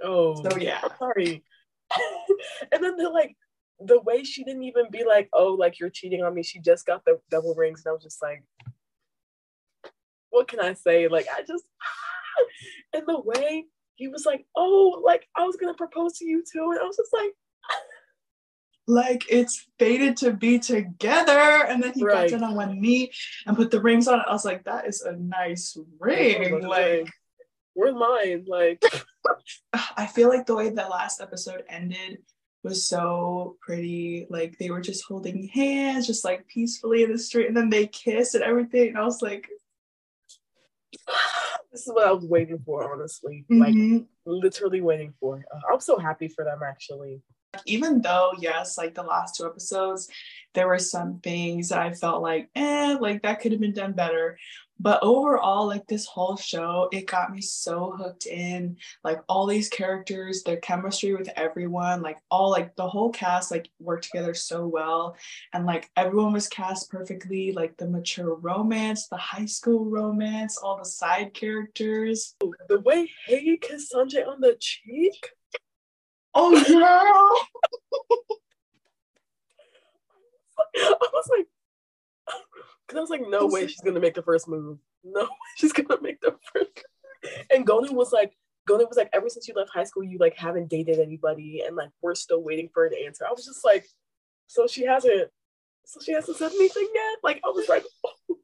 Oh, 0.03 0.43
so 0.43 0.59
yeah. 0.59 0.79
I'm 0.83 0.91
sorry. 0.99 1.43
and 2.73 2.85
then 2.85 2.99
they're 2.99 3.11
like, 3.11 3.35
the 3.81 4.03
way 4.03 4.23
she 4.25 4.45
didn't 4.45 4.65
even 4.65 4.91
be 4.91 5.05
like, 5.05 5.31
oh, 5.33 5.55
like 5.55 5.81
you're 5.81 5.89
cheating 5.89 6.23
on 6.23 6.35
me. 6.35 6.43
She 6.43 6.59
just 6.61 6.85
got 6.85 7.03
the 7.07 7.19
double 7.31 7.55
rings, 7.55 7.83
and 7.85 7.93
I 7.93 7.95
was 7.95 8.03
just 8.03 8.21
like, 8.21 8.45
what 10.29 10.49
can 10.49 10.61
I 10.61 10.75
say? 10.75 11.09
Like, 11.09 11.29
I 11.35 11.41
just, 11.41 11.65
and 12.93 13.05
the 13.07 13.21
way 13.21 13.65
he 13.95 14.09
was 14.09 14.27
like, 14.27 14.45
oh, 14.55 15.01
like 15.03 15.27
I 15.35 15.45
was 15.45 15.57
gonna 15.57 15.73
propose 15.73 16.19
to 16.19 16.27
you 16.27 16.43
too, 16.43 16.73
and 16.73 16.79
I 16.79 16.85
was 16.85 16.99
just 16.99 17.13
like 17.15 17.33
like 18.87 19.25
it's 19.31 19.66
fated 19.79 20.16
to 20.18 20.33
be 20.33 20.59
together. 20.59 21.66
And 21.66 21.83
then 21.83 21.92
he 21.94 22.05
right. 22.05 22.31
got 22.31 22.40
down 22.40 22.51
on 22.51 22.57
one 22.57 22.81
knee 22.81 23.12
and 23.47 23.57
put 23.57 23.70
the 23.70 23.81
rings 23.81 24.09
on. 24.09 24.20
It. 24.20 24.27
I 24.29 24.33
was 24.33 24.44
like, 24.44 24.64
that 24.64 24.87
is 24.87 25.03
a 25.03 25.12
nice 25.12 25.77
ring. 25.99 26.61
Like, 26.62 27.11
where's 27.75 27.94
mine? 27.94 28.44
Like, 28.47 28.83
I 29.97 30.07
feel 30.07 30.29
like 30.29 30.47
the 30.47 30.55
way 30.55 30.70
that 30.70 30.90
last 30.90 31.20
episode 31.20 31.64
ended 31.68 32.18
was 32.62 32.87
so 32.87 33.57
pretty. 33.61 34.27
Like, 34.29 34.59
they 34.59 34.70
were 34.70 34.81
just 34.81 35.05
holding 35.07 35.49
hands, 35.49 36.07
just 36.07 36.25
like 36.25 36.47
peacefully 36.49 37.03
in 37.03 37.12
the 37.12 37.18
street, 37.18 37.49
and 37.49 37.57
then 37.57 37.70
they 37.70 37.87
kissed 37.87 38.35
and 38.35 38.44
everything. 38.44 38.88
And 38.88 38.99
I 38.99 39.05
was 39.05 39.23
like, 39.23 39.49
this 41.73 41.87
is 41.87 41.92
what 41.92 42.07
I 42.07 42.12
was 42.12 42.25
waiting 42.25 42.61
for, 42.64 42.92
honestly. 42.92 43.44
Mm-hmm. 43.51 43.92
Like, 43.92 44.07
literally 44.27 44.81
waiting 44.81 45.14
for. 45.20 45.44
Uh, 45.55 45.73
I'm 45.73 45.81
so 45.81 45.99
happy 45.99 46.29
for 46.29 46.44
them, 46.44 46.61
actually. 46.66 47.23
Even 47.67 48.01
though, 48.01 48.33
yes, 48.38 48.79
like 48.79 48.95
the 48.95 49.03
last 49.03 49.37
two 49.37 49.47
episodes, 49.47 50.09
there 50.55 50.69
were 50.69 50.79
some 50.79 51.19
things 51.21 51.69
that 51.69 51.81
I 51.81 51.93
felt 51.93 52.23
like, 52.23 52.49
eh, 52.55 52.97
like 53.01 53.23
that 53.23 53.40
could 53.40 53.53
have 53.53 53.61
been 53.61 53.75
done 53.75 53.93
better. 53.93 54.38
But 54.81 55.03
overall, 55.03 55.67
like 55.67 55.87
this 55.87 56.07
whole 56.07 56.37
show, 56.37 56.88
it 56.93 57.07
got 57.07 57.33
me 57.33 57.40
so 57.40 57.93
hooked 57.93 58.27
in. 58.27 58.77
Like 59.05 59.21
all 59.29 59.47
these 59.47 59.69
characters, 59.69 60.43
their 60.43 60.57
chemistry 60.57 61.14
with 61.14 61.31
everyone, 61.37 62.03
like 62.03 62.19
all 62.31 62.51
like 62.51 62.75
the 62.75 62.88
whole 62.88 63.11
cast 63.11 63.51
like 63.51 63.69
worked 63.79 64.05
together 64.05 64.35
so 64.35 64.67
well. 64.67 65.17
And 65.53 65.64
like 65.64 65.90
everyone 65.97 66.33
was 66.33 66.49
cast 66.49 66.90
perfectly, 66.90 67.53
like 67.53 67.77
the 67.77 67.88
mature 67.88 68.35
romance, 68.35 69.07
the 69.09 69.17
high 69.17 69.47
school 69.47 69.85
romance, 69.85 70.59
all 70.59 70.77
the 70.77 70.85
side 70.85 71.35
characters. 71.35 72.35
The 72.69 72.81
way 72.81 73.09
Hae 73.27 73.57
kissed 73.57 73.93
Sunjae 73.93 74.27
on 74.27 74.40
the 74.40 74.57
cheek. 74.59 75.31
Oh 76.35 76.53
yeah. 76.53 77.01
I 80.77 80.97
was 81.12 81.29
like, 81.31 81.47
because 82.87 82.99
I 82.99 83.01
was 83.01 83.11
like, 83.11 83.23
no 83.29 83.47
way 83.47 83.66
she's 83.66 83.81
gonna 83.81 84.01
make 84.01 84.14
the 84.14 84.23
first 84.23 84.49
move. 84.49 84.79
No 85.05 85.23
way 85.23 85.29
she's 85.57 85.73
gonna 85.73 86.01
make 86.03 86.20
the 86.20 86.37
first. 86.53 86.85
And 87.51 87.66
Gonu 87.66 87.92
was 87.92 88.12
like, 88.12 88.37
Gonu 88.68 88.88
was 88.88 88.97
like, 88.97 89.11
ever 89.12 89.29
since 89.29 89.47
you 89.47 89.55
left 89.55 89.70
high 89.73 89.85
school, 89.85 90.03
you 90.05 90.18
like 90.18 90.37
haven't 90.37 90.68
dated 90.70 90.99
anybody, 90.99 91.62
and 91.66 91.77
like 91.77 91.90
we're 92.03 92.14
still 92.14 92.42
waiting 92.42 92.68
for 92.73 92.87
an 92.87 92.92
answer. 93.05 93.25
I 93.27 93.33
was 93.33 93.44
just 93.44 93.64
like, 93.64 93.87
so 94.47 94.66
she 94.66 94.85
hasn't, 94.85 95.31
so 95.85 96.01
she 96.05 96.12
hasn't 96.12 96.37
said 96.37 96.53
anything 96.53 96.88
yet. 96.94 97.18
Like 97.23 97.40
I 97.44 97.49
was 97.49 97.68
like, 97.68 97.85
oh. 98.07 98.11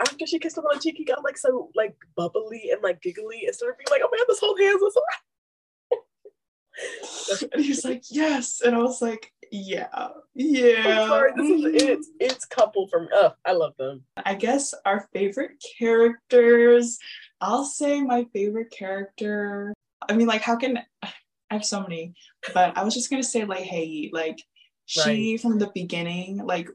after 0.00 0.26
she 0.26 0.38
kissed 0.38 0.58
him 0.58 0.64
on 0.64 0.76
the 0.76 0.82
cheek, 0.82 0.96
he 0.96 1.04
got 1.04 1.22
like 1.22 1.38
so 1.38 1.70
like 1.74 1.94
bubbly 2.16 2.70
and 2.72 2.82
like 2.82 3.00
giggly 3.02 3.44
and 3.46 3.54
started 3.54 3.76
being 3.78 3.86
like, 3.90 4.02
oh 4.04 4.10
man, 4.10 4.24
this 4.28 4.40
whole 4.40 4.56
hands 4.56 4.82
is 4.82 4.96
and 7.52 7.64
he's 7.64 7.84
like, 7.84 8.02
yes. 8.10 8.60
And 8.64 8.74
I 8.74 8.78
was 8.78 9.00
like, 9.00 9.32
yeah, 9.50 10.08
yeah. 10.34 11.06
sorry, 11.06 11.32
this 11.36 11.48
is 11.48 11.64
mm-hmm. 11.64 11.76
it's 11.76 12.10
it's 12.18 12.44
couple 12.44 12.88
from 12.88 13.08
oh, 13.12 13.32
I 13.44 13.52
love 13.52 13.76
them. 13.78 14.02
I 14.24 14.34
guess 14.34 14.74
our 14.84 15.08
favorite 15.12 15.62
characters. 15.78 16.98
I'll 17.40 17.64
say 17.64 18.00
my 18.00 18.26
favorite 18.32 18.72
character. 18.76 19.72
I 20.08 20.14
mean, 20.14 20.26
like, 20.26 20.42
how 20.42 20.56
can 20.56 20.80
I 21.02 21.12
have 21.50 21.64
so 21.64 21.82
many? 21.82 22.14
But 22.52 22.76
I 22.76 22.82
was 22.82 22.94
just 22.94 23.10
gonna 23.10 23.22
say 23.22 23.44
like, 23.44 23.64
hey, 23.64 24.10
like 24.12 24.42
she 24.86 25.32
right. 25.32 25.40
from 25.40 25.58
the 25.58 25.70
beginning, 25.74 26.38
like 26.38 26.68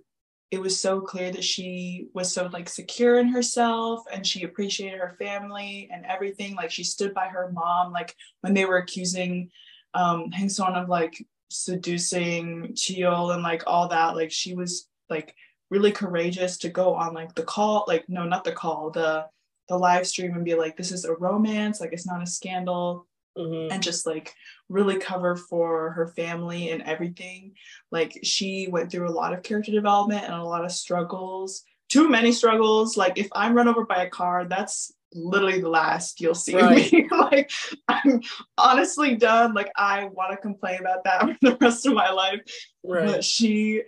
it 0.52 0.60
was 0.60 0.80
so 0.82 1.00
clear 1.00 1.32
that 1.32 1.44
she 1.44 2.08
was 2.14 2.34
so 2.34 2.50
like 2.52 2.68
secure 2.68 3.20
in 3.20 3.28
herself 3.28 4.04
and 4.12 4.26
she 4.26 4.44
appreciated 4.44 4.98
her 4.98 5.16
family 5.20 5.88
and 5.92 6.06
everything 6.06 6.56
like 6.56 6.72
she 6.72 6.84
stood 6.84 7.14
by 7.14 7.28
her 7.28 7.52
mom 7.54 7.92
like 7.92 8.16
when 8.42 8.56
they 8.56 8.66
were 8.66 8.78
accusing 8.78 9.52
um 9.94 10.32
Hae 10.32 10.48
of 10.60 10.90
like 10.90 11.26
seducing 11.50 12.74
Cheol 12.74 13.34
and 13.34 13.44
like 13.44 13.64
all 13.68 13.88
that. 13.90 14.16
Like 14.16 14.32
she 14.32 14.54
was 14.54 14.88
like 15.10 15.36
really 15.70 15.92
courageous 15.92 16.58
to 16.60 16.70
go 16.70 16.94
on 16.94 17.14
like 17.14 17.36
the 17.36 17.44
call, 17.44 17.86
like 17.88 18.08
no, 18.08 18.26
not 18.26 18.44
the 18.44 18.52
call, 18.52 18.92
the 18.92 19.26
the 19.68 19.78
live 19.78 20.08
stream 20.08 20.34
and 20.34 20.46
be 20.46 20.56
like, 20.56 20.76
this 20.76 20.92
is 20.92 21.06
a 21.06 21.14
romance, 21.14 21.80
like 21.80 21.94
it's 21.94 22.08
not 22.08 22.24
a 22.24 22.28
scandal. 22.28 23.06
Mm-hmm. 23.38 23.72
And 23.72 23.82
just 23.82 24.06
like 24.06 24.34
really 24.68 24.98
cover 24.98 25.36
for 25.36 25.92
her 25.92 26.08
family 26.08 26.72
and 26.72 26.82
everything. 26.82 27.54
Like 27.92 28.20
she 28.24 28.68
went 28.68 28.92
through 28.92 29.08
a 29.08 29.12
lot 29.14 29.34
of 29.34 29.44
character 29.44 29.72
development 29.72 30.26
and 30.26 30.34
a 30.34 30.44
lot 30.44 30.66
of 30.66 30.72
struggles, 30.72 31.64
too 31.88 32.10
many 32.10 32.32
struggles. 32.32 32.98
Like 32.98 33.18
if 33.18 33.30
I'm 33.32 33.54
run 33.54 33.68
over 33.68 33.86
by 33.86 34.04
a 34.04 34.10
car, 34.10 34.46
that's 34.46 34.92
literally 35.14 35.60
the 35.60 35.70
last 35.70 36.22
you'll 36.22 36.36
see 36.36 36.56
right. 36.56 36.92
me. 36.92 37.08
like 37.12 37.52
I'm 37.88 38.22
honestly 38.58 39.16
done. 39.16 39.54
Like 39.54 39.72
I 39.76 40.06
want 40.06 40.32
to 40.32 40.38
complain 40.38 40.80
about 40.80 41.04
that 41.04 41.22
for 41.22 41.38
the 41.42 41.58
rest 41.60 41.86
of 41.86 41.94
my 41.94 42.12
life. 42.12 42.42
Right. 42.84 43.06
But 43.06 43.24
she 43.24 43.84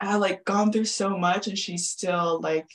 had 0.00 0.16
like 0.16 0.44
gone 0.44 0.72
through 0.72 0.86
so 0.86 1.16
much 1.16 1.46
and 1.46 1.58
she 1.58 1.76
still 1.76 2.40
like 2.40 2.68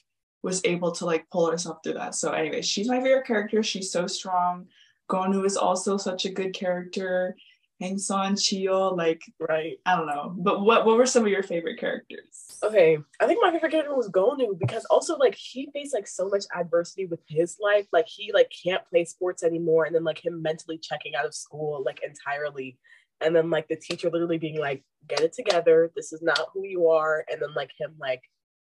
was 0.43 0.61
able 0.63 0.91
to 0.91 1.05
like 1.05 1.29
pull 1.31 1.49
herself 1.49 1.79
through 1.83 1.95
that. 1.95 2.15
So 2.15 2.31
anyway, 2.31 2.61
she's 2.61 2.87
my 2.87 3.01
favorite 3.01 3.25
character. 3.25 3.63
She's 3.63 3.91
so 3.91 4.05
strong. 4.07 4.67
Gonu 5.09 5.45
is 5.45 5.57
also 5.57 5.97
such 5.97 6.25
a 6.25 6.31
good 6.31 6.53
character. 6.53 7.35
Hae 7.79 7.97
Sun, 7.97 8.35
Cheol, 8.35 8.95
like 8.95 9.21
right. 9.39 9.77
I 9.85 9.95
don't 9.95 10.07
know. 10.07 10.33
But 10.37 10.61
what 10.61 10.85
what 10.85 10.97
were 10.97 11.05
some 11.05 11.23
of 11.23 11.29
your 11.29 11.43
favorite 11.43 11.79
characters? 11.79 12.44
Okay. 12.63 12.97
I 13.19 13.27
think 13.27 13.39
my 13.41 13.51
favorite 13.51 13.71
character 13.71 13.95
was 13.95 14.09
Gonu 14.09 14.57
because 14.59 14.85
also 14.85 15.17
like 15.17 15.35
he 15.35 15.69
faced 15.73 15.93
like 15.93 16.07
so 16.07 16.27
much 16.27 16.45
adversity 16.55 17.05
with 17.05 17.21
his 17.27 17.57
life. 17.61 17.87
Like 17.91 18.07
he 18.07 18.31
like 18.33 18.51
can't 18.63 18.85
play 18.89 19.05
sports 19.05 19.43
anymore 19.43 19.85
and 19.85 19.95
then 19.95 20.03
like 20.03 20.23
him 20.23 20.41
mentally 20.41 20.77
checking 20.77 21.15
out 21.15 21.25
of 21.25 21.33
school 21.33 21.83
like 21.85 22.01
entirely. 22.03 22.77
And 23.21 23.35
then 23.35 23.49
like 23.49 23.67
the 23.67 23.75
teacher 23.75 24.09
literally 24.09 24.37
being 24.37 24.59
like, 24.59 24.83
get 25.07 25.21
it 25.21 25.33
together. 25.33 25.91
This 25.95 26.11
is 26.13 26.21
not 26.21 26.49
who 26.53 26.65
you 26.65 26.89
are. 26.89 27.25
And 27.31 27.41
then 27.41 27.53
like 27.55 27.71
him 27.77 27.95
like 27.99 28.21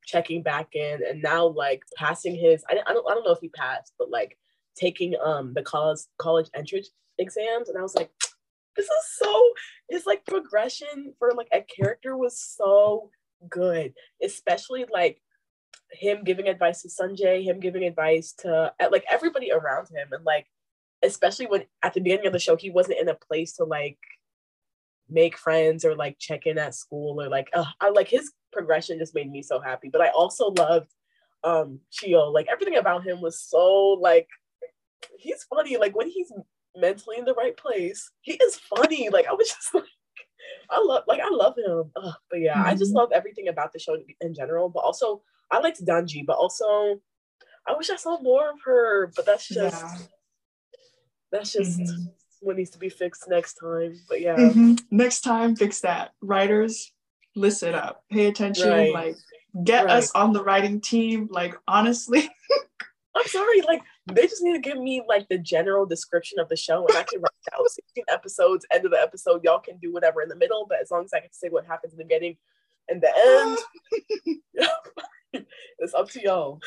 checking 0.05 0.43
back 0.43 0.75
in 0.75 0.99
and 1.07 1.21
now 1.21 1.47
like 1.47 1.81
passing 1.95 2.35
his 2.35 2.63
I, 2.69 2.73
I 2.85 2.93
don't 2.93 3.09
I 3.09 3.13
don't 3.13 3.25
know 3.25 3.31
if 3.31 3.39
he 3.39 3.49
passed, 3.49 3.93
but 3.97 4.09
like 4.09 4.37
taking 4.75 5.15
um 5.23 5.53
the 5.53 5.63
college 5.63 5.99
college 6.17 6.49
entrance 6.53 6.89
exams. 7.17 7.69
And 7.69 7.77
I 7.77 7.81
was 7.81 7.95
like, 7.95 8.11
this 8.75 8.85
is 8.85 9.17
so 9.17 9.49
his 9.89 10.05
like 10.05 10.25
progression 10.25 11.13
for 11.19 11.31
like 11.31 11.47
a 11.53 11.61
character 11.61 12.17
was 12.17 12.39
so 12.39 13.09
good, 13.49 13.93
especially 14.21 14.85
like 14.91 15.21
him 15.91 16.23
giving 16.23 16.47
advice 16.47 16.81
to 16.81 16.89
Sunjae, 16.89 17.43
him 17.43 17.59
giving 17.59 17.83
advice 17.83 18.33
to 18.39 18.73
like 18.91 19.05
everybody 19.09 19.51
around 19.51 19.87
him, 19.87 20.09
and 20.11 20.23
like 20.23 20.47
especially 21.03 21.47
when 21.47 21.63
at 21.81 21.93
the 21.93 22.01
beginning 22.01 22.27
of 22.27 22.33
the 22.33 22.39
show 22.39 22.55
he 22.55 22.69
wasn't 22.69 22.99
in 22.99 23.09
a 23.09 23.15
place 23.15 23.53
to 23.53 23.65
like 23.65 23.97
make 25.09 25.37
friends 25.37 25.83
or 25.83 25.95
like 25.95 26.17
check 26.17 26.45
in 26.45 26.57
at 26.57 26.73
school 26.73 27.21
or 27.21 27.29
like 27.29 27.49
uh, 27.53 27.65
I 27.81 27.89
like 27.89 28.07
his 28.07 28.31
progression 28.51 28.99
just 28.99 29.15
made 29.15 29.29
me 29.29 29.41
so 29.43 29.59
happy. 29.59 29.89
But 29.89 30.01
I 30.01 30.09
also 30.09 30.51
loved 30.51 30.91
um 31.43 31.79
Cheol. 31.91 32.33
Like 32.33 32.47
everything 32.51 32.77
about 32.77 33.05
him 33.05 33.21
was 33.21 33.39
so 33.41 33.97
like 34.01 34.27
he's 35.17 35.43
funny. 35.43 35.77
Like 35.77 35.95
when 35.95 36.09
he's 36.09 36.31
mentally 36.75 37.17
in 37.17 37.25
the 37.25 37.33
right 37.33 37.55
place. 37.55 38.11
He 38.21 38.33
is 38.33 38.57
funny. 38.57 39.09
Like 39.09 39.27
I 39.27 39.33
was 39.33 39.49
just 39.49 39.73
like, 39.73 39.83
I 40.69 40.83
love 40.83 41.03
like 41.07 41.19
I 41.19 41.29
love 41.29 41.55
him. 41.57 41.91
Ugh, 41.95 42.13
but 42.29 42.39
yeah, 42.39 42.55
mm-hmm. 42.55 42.67
I 42.67 42.71
just 42.75 42.91
mm-hmm. 42.91 42.97
love 42.97 43.11
everything 43.13 43.47
about 43.47 43.73
the 43.73 43.79
show 43.79 43.97
in 44.21 44.33
general. 44.33 44.69
But 44.69 44.81
also, 44.81 45.21
I 45.51 45.59
liked 45.59 45.83
Danji, 45.85 46.25
but 46.25 46.37
also, 46.37 46.99
I 47.67 47.75
wish 47.77 47.89
I 47.89 47.95
saw 47.95 48.19
more 48.21 48.51
of 48.51 48.59
her. 48.65 49.11
But 49.15 49.25
that's 49.25 49.47
just 49.47 49.81
yeah. 49.81 49.97
that's 51.31 51.53
just 51.53 51.79
mm-hmm. 51.79 52.05
what 52.41 52.57
needs 52.57 52.71
to 52.71 52.79
be 52.79 52.89
fixed 52.89 53.25
next 53.27 53.55
time. 53.55 53.99
But 54.09 54.21
yeah, 54.21 54.35
mm-hmm. 54.35 54.75
next 54.91 55.21
time 55.21 55.55
fix 55.55 55.81
that. 55.81 56.11
Writers, 56.21 56.91
listen 57.35 57.73
up, 57.73 58.03
pay 58.11 58.27
attention, 58.27 58.69
right. 58.69 58.93
like 58.93 59.15
get 59.63 59.85
right. 59.85 59.95
us 59.95 60.11
on 60.11 60.33
the 60.33 60.43
writing 60.43 60.81
team. 60.81 61.27
Like 61.31 61.55
honestly. 61.67 62.29
I'm 63.15 63.27
sorry, 63.27 63.61
like 63.61 63.83
they 64.11 64.23
just 64.23 64.41
need 64.41 64.53
to 64.53 64.59
give 64.59 64.77
me 64.77 65.03
like 65.07 65.27
the 65.29 65.37
general 65.37 65.85
description 65.85 66.39
of 66.39 66.49
the 66.49 66.55
show 66.55 66.85
and 66.87 66.97
I 66.97 67.03
can 67.03 67.21
write 67.21 67.31
out 67.53 67.67
16 67.69 68.05
episodes, 68.09 68.65
end 68.71 68.85
of 68.85 68.91
the 68.91 68.99
episode. 68.99 69.43
Y'all 69.43 69.59
can 69.59 69.77
do 69.77 69.93
whatever 69.93 70.21
in 70.21 70.29
the 70.29 70.35
middle, 70.35 70.65
but 70.67 70.81
as 70.81 70.91
long 70.91 71.05
as 71.05 71.13
I 71.13 71.19
can 71.19 71.31
say 71.31 71.49
what 71.49 71.65
happens 71.65 71.93
in 71.93 71.99
the 71.99 72.05
beginning 72.05 72.37
and 72.89 73.01
the 73.01 73.57
end, 75.33 75.45
it's 75.79 75.93
up 75.93 76.09
to 76.11 76.21
y'all. 76.21 76.59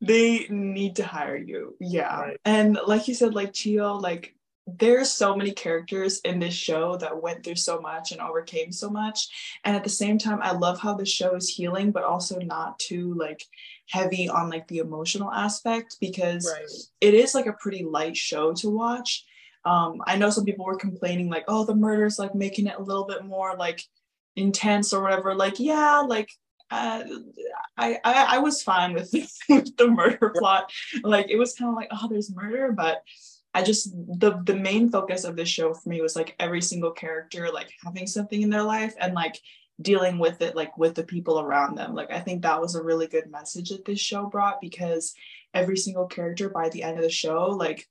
They 0.00 0.46
need 0.50 0.96
to 0.96 1.06
hire 1.06 1.36
you. 1.36 1.76
Yeah. 1.80 2.20
Right. 2.20 2.40
And 2.44 2.78
like 2.86 3.08
you 3.08 3.14
said, 3.14 3.34
like 3.34 3.52
Cheol, 3.52 4.02
like 4.02 4.33
there's 4.78 5.10
so 5.10 5.36
many 5.36 5.52
characters 5.52 6.20
in 6.20 6.38
this 6.38 6.54
show 6.54 6.96
that 6.96 7.22
went 7.22 7.44
through 7.44 7.54
so 7.54 7.80
much 7.80 8.12
and 8.12 8.20
overcame 8.20 8.72
so 8.72 8.88
much 8.88 9.58
and 9.64 9.76
at 9.76 9.84
the 9.84 9.90
same 9.90 10.18
time 10.18 10.38
i 10.42 10.52
love 10.52 10.80
how 10.80 10.94
the 10.94 11.04
show 11.04 11.34
is 11.34 11.48
healing 11.48 11.90
but 11.90 12.04
also 12.04 12.38
not 12.40 12.78
too 12.78 13.14
like 13.14 13.44
heavy 13.88 14.28
on 14.28 14.48
like 14.48 14.66
the 14.68 14.78
emotional 14.78 15.30
aspect 15.32 15.96
because 16.00 16.50
right. 16.50 16.70
it 17.00 17.14
is 17.14 17.34
like 17.34 17.46
a 17.46 17.52
pretty 17.54 17.84
light 17.84 18.16
show 18.16 18.52
to 18.52 18.70
watch 18.70 19.24
um 19.64 20.00
i 20.06 20.16
know 20.16 20.30
some 20.30 20.44
people 20.44 20.64
were 20.64 20.76
complaining 20.76 21.28
like 21.28 21.44
oh 21.48 21.64
the 21.64 21.74
murder's 21.74 22.18
like 22.18 22.34
making 22.34 22.66
it 22.66 22.78
a 22.78 22.82
little 22.82 23.04
bit 23.04 23.24
more 23.24 23.56
like 23.56 23.82
intense 24.36 24.92
or 24.92 25.02
whatever 25.02 25.34
like 25.34 25.60
yeah 25.60 26.00
like 26.00 26.30
uh, 26.70 27.04
I, 27.76 27.98
I 28.02 28.26
I 28.30 28.38
was 28.38 28.62
fine 28.62 28.94
with, 28.94 29.14
with 29.48 29.76
the 29.76 29.86
murder 29.86 30.32
plot. 30.34 30.72
Like 31.02 31.30
it 31.30 31.36
was 31.36 31.54
kind 31.54 31.68
of 31.68 31.76
like, 31.76 31.88
oh, 31.92 32.08
there's 32.08 32.34
murder, 32.34 32.72
but 32.72 33.02
I 33.54 33.62
just 33.62 33.92
the 33.92 34.42
the 34.44 34.56
main 34.56 34.90
focus 34.90 35.24
of 35.24 35.36
this 35.36 35.48
show 35.48 35.72
for 35.72 35.88
me 35.88 36.00
was 36.00 36.16
like 36.16 36.34
every 36.40 36.60
single 36.60 36.90
character 36.90 37.50
like 37.52 37.70
having 37.84 38.06
something 38.06 38.42
in 38.42 38.50
their 38.50 38.62
life 38.62 38.94
and 39.00 39.14
like 39.14 39.40
dealing 39.80 40.18
with 40.18 40.40
it 40.42 40.56
like 40.56 40.76
with 40.76 40.94
the 40.94 41.04
people 41.04 41.40
around 41.40 41.76
them. 41.76 41.94
Like 41.94 42.10
I 42.10 42.20
think 42.20 42.42
that 42.42 42.60
was 42.60 42.74
a 42.74 42.82
really 42.82 43.06
good 43.06 43.30
message 43.30 43.70
that 43.70 43.84
this 43.84 44.00
show 44.00 44.26
brought 44.26 44.60
because 44.60 45.14
every 45.54 45.76
single 45.76 46.06
character 46.06 46.48
by 46.48 46.68
the 46.68 46.82
end 46.82 46.98
of 46.98 47.04
the 47.04 47.10
show 47.10 47.46
like 47.46 47.88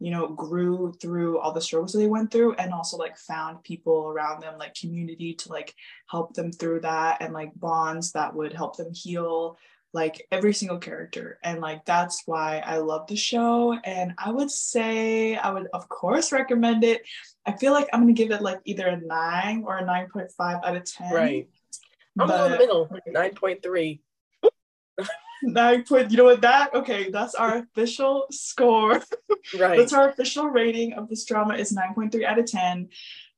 you 0.00 0.10
know 0.10 0.26
grew 0.28 0.92
through 1.00 1.38
all 1.38 1.52
the 1.52 1.60
struggles 1.60 1.92
that 1.92 1.98
they 1.98 2.08
went 2.08 2.30
through 2.30 2.54
and 2.54 2.72
also 2.72 2.96
like 2.96 3.16
found 3.16 3.62
people 3.62 4.08
around 4.08 4.42
them 4.42 4.58
like 4.58 4.74
community 4.74 5.34
to 5.34 5.48
like 5.48 5.72
help 6.08 6.34
them 6.34 6.50
through 6.50 6.80
that 6.80 7.18
and 7.20 7.32
like 7.32 7.52
bonds 7.54 8.12
that 8.12 8.34
would 8.34 8.52
help 8.52 8.76
them 8.76 8.92
heal 8.92 9.56
like 9.94 10.26
every 10.32 10.52
single 10.52 10.78
character 10.78 11.38
and 11.44 11.60
like 11.60 11.84
that's 11.84 12.24
why 12.26 12.62
i 12.66 12.78
love 12.78 13.06
the 13.06 13.16
show 13.16 13.72
and 13.84 14.12
i 14.18 14.30
would 14.30 14.50
say 14.50 15.36
i 15.36 15.50
would 15.50 15.68
of 15.72 15.88
course 15.88 16.32
recommend 16.32 16.84
it. 16.84 17.02
I 17.46 17.52
feel 17.52 17.72
like 17.72 17.88
i'm 17.92 18.00
gonna 18.00 18.12
give 18.12 18.32
it 18.32 18.42
like 18.42 18.60
either 18.64 18.88
a 18.88 19.00
9 19.00 19.62
or 19.64 19.78
a 19.78 19.84
9.5 19.84 20.28
out 20.40 20.76
of 20.76 20.84
10 20.84 21.12
right. 21.12 21.48
I'm 22.18 22.28
but, 22.28 22.46
in 22.46 22.52
the 22.52 22.58
middle 22.58 22.88
9.3 23.08 24.00
nine 25.42 25.84
point 25.84 26.10
you 26.10 26.16
know 26.16 26.24
what 26.24 26.40
that 26.40 26.74
okay 26.74 27.10
that's 27.10 27.34
our 27.34 27.58
official 27.58 28.26
score. 28.30 29.00
Right. 29.58 29.76
That's 29.76 29.92
our 29.92 30.08
official 30.08 30.46
rating 30.46 30.94
of 30.94 31.10
this 31.10 31.26
drama 31.26 31.56
is 31.56 31.76
9.3 31.76 32.24
out 32.24 32.38
of 32.38 32.46
10 32.46 32.88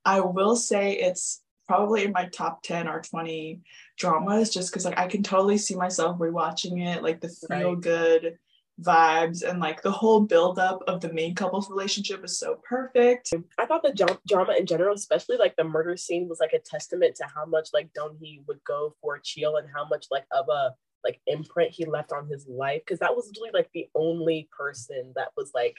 i 0.04 0.20
will 0.20 0.54
say 0.54 0.92
it's 0.92 1.42
probably 1.66 2.04
in 2.04 2.12
my 2.12 2.26
top 2.26 2.62
10 2.62 2.86
or 2.86 3.00
20 3.00 3.60
dramas 3.96 4.50
just 4.50 4.70
because 4.70 4.84
like 4.84 4.98
I 4.98 5.06
can 5.06 5.22
totally 5.22 5.58
see 5.58 5.74
myself 5.74 6.18
rewatching 6.18 6.86
it, 6.86 7.02
like 7.02 7.20
the 7.20 7.28
feel 7.28 7.74
right. 7.74 7.80
good 7.80 8.38
vibes 8.82 9.42
and 9.42 9.58
like 9.58 9.80
the 9.80 9.90
whole 9.90 10.20
buildup 10.20 10.82
of 10.86 11.00
the 11.00 11.12
main 11.12 11.34
couple's 11.34 11.70
relationship 11.70 12.22
is 12.24 12.38
so 12.38 12.60
perfect. 12.68 13.32
I 13.58 13.64
thought 13.64 13.82
the 13.82 14.18
drama 14.26 14.54
in 14.58 14.66
general, 14.66 14.94
especially 14.94 15.38
like 15.38 15.56
the 15.56 15.64
murder 15.64 15.96
scene, 15.96 16.28
was 16.28 16.40
like 16.40 16.52
a 16.52 16.58
testament 16.58 17.16
to 17.16 17.24
how 17.34 17.46
much 17.46 17.70
like 17.72 17.90
Donghee 17.94 18.46
would 18.46 18.62
go 18.64 18.94
for 19.00 19.18
Cheol 19.18 19.58
and 19.58 19.68
how 19.74 19.86
much 19.88 20.06
like 20.10 20.24
of 20.30 20.46
a 20.48 20.74
like 21.04 21.20
imprint 21.26 21.72
he 21.72 21.84
left 21.84 22.12
on 22.12 22.26
his 22.26 22.46
life 22.48 22.82
because 22.84 22.98
that 22.98 23.14
was 23.14 23.30
really 23.36 23.50
like 23.54 23.70
the 23.72 23.88
only 23.94 24.48
person 24.56 25.12
that 25.14 25.28
was 25.36 25.52
like 25.54 25.76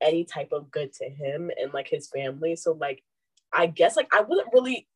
any 0.00 0.24
type 0.24 0.52
of 0.52 0.70
good 0.70 0.92
to 0.92 1.08
him 1.08 1.50
and 1.60 1.74
like 1.74 1.88
his 1.88 2.08
family. 2.08 2.56
So 2.56 2.72
like 2.72 3.02
I 3.52 3.66
guess 3.66 3.96
like 3.96 4.08
I 4.14 4.22
wasn't 4.22 4.48
really 4.52 4.86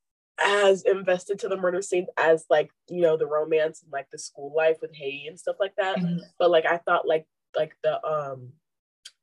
as 0.40 0.82
invested 0.82 1.38
to 1.38 1.48
the 1.48 1.56
murder 1.56 1.82
scene 1.82 2.06
as 2.16 2.44
like 2.48 2.70
you 2.88 3.00
know 3.00 3.16
the 3.16 3.26
romance 3.26 3.82
and 3.82 3.92
like 3.92 4.08
the 4.10 4.18
school 4.18 4.52
life 4.56 4.78
with 4.80 4.94
Hae 4.94 5.26
and 5.28 5.38
stuff 5.38 5.56
like 5.60 5.74
that. 5.76 5.98
Mm-hmm. 5.98 6.18
But 6.38 6.50
like 6.50 6.66
I 6.66 6.78
thought 6.78 7.06
like 7.06 7.26
like 7.56 7.76
the 7.82 8.04
um 8.04 8.52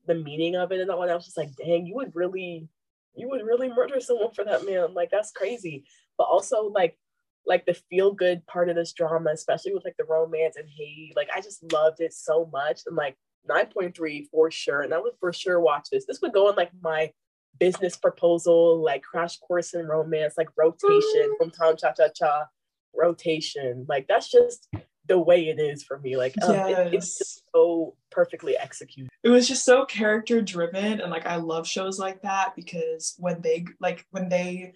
the 0.06 0.16
meaning 0.16 0.56
of 0.56 0.72
it 0.72 0.80
and 0.80 0.90
all 0.90 1.02
that 1.02 1.10
I 1.10 1.16
was 1.16 1.26
just 1.26 1.38
like, 1.38 1.56
dang, 1.56 1.86
you 1.86 1.96
would 1.96 2.16
really 2.16 2.68
you 3.16 3.28
would 3.30 3.46
really 3.46 3.70
murder 3.70 4.00
someone 4.00 4.32
for 4.32 4.46
that 4.46 4.66
man. 4.66 4.94
Like 4.94 5.12
that's 5.12 5.32
crazy. 5.32 5.86
But 6.18 6.26
also 6.26 6.64
like 6.64 6.98
like 7.46 7.66
the 7.66 7.74
feel 7.74 8.14
good 8.14 8.46
part 8.48 8.70
of 8.70 8.76
this 8.76 8.94
drama, 8.94 9.32
especially 9.32 9.74
with 9.74 9.86
like 9.86 9.98
the 9.98 10.06
romance 10.06 10.56
and 10.56 10.70
Hae, 10.70 11.14
like 11.16 11.30
I 11.36 11.42
just 11.42 11.72
loved 11.72 12.00
it 12.02 12.14
so 12.14 12.50
much. 12.52 12.82
And 12.86 12.96
like 12.96 13.18
9.3 13.50 14.28
for 14.30 14.52
sure. 14.52 14.82
And 14.82 14.94
I 14.94 15.00
would 15.00 15.14
for 15.20 15.34
sure 15.34 15.60
watch 15.60 15.90
this. 15.92 16.06
This 16.06 16.22
would 16.22 16.34
go 16.34 16.50
on 16.50 16.56
like 16.56 16.72
my 16.82 17.12
business 17.60 17.98
proposal, 17.98 18.84
like 18.84 19.04
crash 19.04 19.38
course 19.40 19.74
in 19.74 19.88
romance, 19.88 20.36
like 20.38 20.50
rotation 20.58 21.36
from 21.38 21.52
Tom 21.52 21.76
Cha 21.78 21.92
Cha 21.92 22.08
Cha, 22.16 22.46
rotation. 22.94 23.86
Like 23.88 24.08
that's 24.08 24.32
just 24.32 24.68
the 25.10 25.20
way 25.20 25.50
it 25.50 25.60
is 25.60 25.84
for 25.84 26.00
me. 26.00 26.16
Like 26.16 26.36
um, 26.44 26.54
yes. 26.54 26.80
it, 26.80 26.94
it's 26.94 27.18
just 27.18 27.44
so 27.54 27.96
perfectly 28.12 28.58
executed. 28.58 29.10
It 29.24 29.30
was 29.30 29.48
just 29.48 29.66
so 29.66 29.86
character 29.86 30.42
driven, 30.42 31.02
and 31.02 31.12
like 31.12 31.26
I 31.26 31.36
love 31.36 31.68
shows 31.68 32.00
like 32.00 32.22
that 32.22 32.56
because 32.56 33.16
when 33.18 33.42
they 33.42 33.66
like 33.82 34.06
when 34.12 34.30
they 34.30 34.74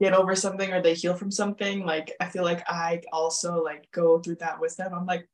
get 0.00 0.12
over 0.12 0.34
something 0.34 0.72
or 0.72 0.82
they 0.82 0.94
heal 0.94 1.14
from 1.14 1.30
something, 1.30 1.86
like 1.86 2.14
I 2.20 2.26
feel 2.26 2.44
like 2.44 2.64
I 2.68 3.02
also 3.12 3.62
like 3.62 3.88
go 3.92 4.18
through 4.18 4.36
that 4.36 4.60
with 4.60 4.76
them. 4.76 4.92
I'm 4.92 5.06
like, 5.06 5.28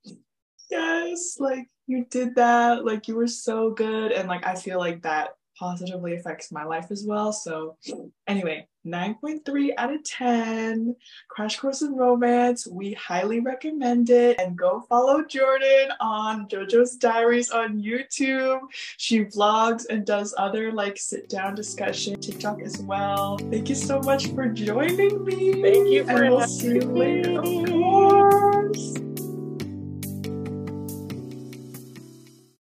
yes, 0.71 1.37
like 1.39 1.67
you 1.87 2.05
did 2.11 2.35
that, 2.35 2.85
like 2.85 3.09
you 3.09 3.17
were 3.17 3.29
so 3.29 3.71
good, 3.71 4.13
and 4.13 4.29
like 4.29 4.47
I 4.47 4.55
feel 4.55 4.79
like 4.79 5.03
that 5.03 5.31
positively 5.59 6.15
affects 6.17 6.53
my 6.53 6.65
life 6.65 6.91
as 6.91 7.05
well. 7.07 7.33
So, 7.33 7.77
anyway, 8.27 8.67
9.3 8.87 9.71
out 9.79 9.93
of 9.93 10.03
10. 10.05 10.97
Crash 11.29 11.59
Course 11.59 11.83
in 11.83 11.95
Romance. 11.95 12.67
We 12.67 12.95
highly 12.95 13.41
recommend 13.41 14.11
it. 14.11 14.41
And 14.41 14.57
go 14.57 14.85
follow 14.89 15.25
Jordan 15.25 15.91
on 16.01 16.49
JoJo's 16.49 16.97
Diaries 16.97 17.51
on 17.51 17.81
YouTube. 17.81 18.61
She 18.97 19.25
vlogs 19.25 19.85
and 19.89 20.05
does 20.05 20.35
other 20.37 20.73
like 20.73 20.99
sit 20.99 21.29
down 21.29 21.55
discussion, 21.55 22.21
TikTok 22.21 22.61
as 22.63 22.79
well. 22.79 23.39
Thank 23.39 23.69
you 23.69 23.75
so 23.75 24.01
much 24.01 24.29
for 24.29 24.49
joining 24.49 25.25
me. 25.25 25.63
Thank 25.63 25.89
you 25.89 26.05
for 26.05 26.23
and 26.23 26.35
we'll 26.35 26.49
see 26.49 26.75
you 26.75 26.81
later. 26.81 27.41
Of 27.41 27.69
course. 27.69 29.12